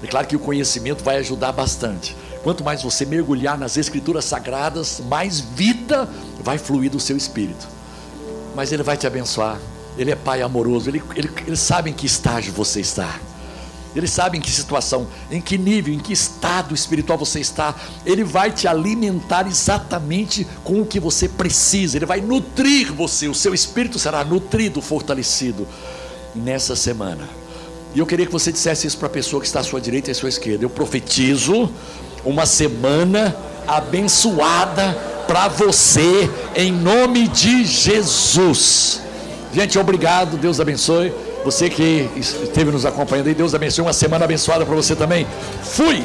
É 0.04 0.08
claro 0.08 0.28
que 0.28 0.36
o 0.36 0.40
conhecimento 0.40 1.04
vai 1.04 1.18
ajudar 1.18 1.52
bastante. 1.52 2.16
Quanto 2.44 2.64
mais 2.64 2.84
você 2.84 3.06
mergulhar 3.06 3.58
nas 3.58 3.78
escrituras 3.78 4.26
sagradas, 4.26 5.00
mais 5.00 5.40
vida 5.40 6.10
vai 6.42 6.58
fluir 6.58 6.92
do 6.92 7.00
seu 7.00 7.16
espírito. 7.16 7.68
Mas 8.54 8.72
Ele 8.72 8.84
vai 8.84 8.98
te 8.98 9.08
abençoar. 9.08 9.60
Ele 9.98 10.12
é 10.12 10.16
Pai 10.16 10.42
amoroso. 10.42 10.90
Ele, 10.90 11.02
ele, 11.16 11.32
ele 11.48 11.56
sabe 11.56 11.90
em 11.90 11.94
que 11.94 12.06
estágio 12.06 12.52
você 12.52 12.82
está. 12.82 13.18
Ele 13.96 14.08
sabe 14.08 14.38
em 14.38 14.42
que 14.42 14.50
situação, 14.50 15.08
em 15.30 15.40
que 15.40 15.58
nível, 15.58 15.94
em 15.94 16.00
que 16.00 16.12
estado 16.12 16.74
espiritual 16.74 17.18
você 17.18 17.40
está. 17.40 17.76
Ele 18.06 18.24
vai 18.24 18.52
te 18.52 18.68
alimentar 18.68 19.48
exatamente 19.48 20.48
com 20.64 20.82
o 20.82 20.86
que 20.86 21.00
você 21.00 21.30
precisa. 21.30 21.98
Ele 21.98 22.06
vai 22.06 22.20
nutrir 22.20 22.92
você. 22.92 23.28
O 23.28 23.36
seu 23.36 23.54
espírito 23.54 24.00
será 24.00 24.24
nutrido, 24.24 24.82
fortalecido 24.82 25.68
nessa 26.34 26.76
semana. 26.76 27.30
E 27.94 28.00
eu 28.00 28.06
queria 28.06 28.26
que 28.26 28.32
você 28.32 28.52
dissesse 28.52 28.88
isso 28.88 28.98
para 28.98 29.08
a 29.08 29.12
pessoa 29.12 29.40
que 29.40 29.46
está 29.46 29.60
à 29.60 29.64
sua 29.64 29.80
direita 29.80 30.10
e 30.10 30.14
à 30.14 30.16
sua 30.16 30.30
esquerda. 30.30 30.66
Eu 30.66 30.70
profetizo 30.70 31.70
uma 32.26 32.46
semana 32.46 33.36
abençoada 33.68 34.98
para 35.28 35.48
você, 35.48 36.30
em 36.56 36.72
nome 36.72 37.28
de 37.28 37.64
Jesus. 37.66 39.02
Gente, 39.54 39.78
obrigado, 39.78 40.38
Deus 40.38 40.60
abençoe. 40.60 41.14
Você 41.44 41.70
que 41.70 42.10
esteve 42.16 42.72
nos 42.72 42.86
acompanhando 42.86 43.28
aí, 43.28 43.36
Deus 43.36 43.54
abençoe. 43.54 43.84
Uma 43.84 43.94
semana 43.94 44.26
abençoada 44.26 44.66
para 44.66 44.76
você 44.76 44.96
também. 44.96 45.28
Fui! 45.62 46.04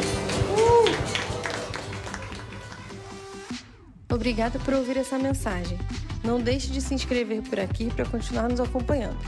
Obrigada 4.10 4.58
por 4.58 4.74
ouvir 4.74 4.96
essa 4.96 5.16
mensagem. 5.16 5.78
Não 6.24 6.40
deixe 6.40 6.68
de 6.68 6.80
se 6.80 6.92
inscrever 6.92 7.42
por 7.42 7.60
aqui 7.60 7.88
para 7.94 8.04
continuar 8.04 8.48
nos 8.48 8.58
acompanhando. 8.58 9.18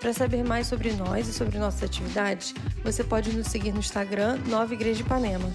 Para 0.00 0.12
saber 0.12 0.44
mais 0.44 0.66
sobre 0.66 0.92
nós 0.92 1.28
e 1.28 1.32
sobre 1.32 1.56
nossas 1.56 1.84
atividades, 1.84 2.52
você 2.82 3.04
pode 3.04 3.32
nos 3.32 3.46
seguir 3.46 3.72
no 3.72 3.78
Instagram 3.78 4.38
Nova 4.46 4.74
Igreja 4.74 4.96
de 4.96 5.02
Ipanema. 5.02 5.50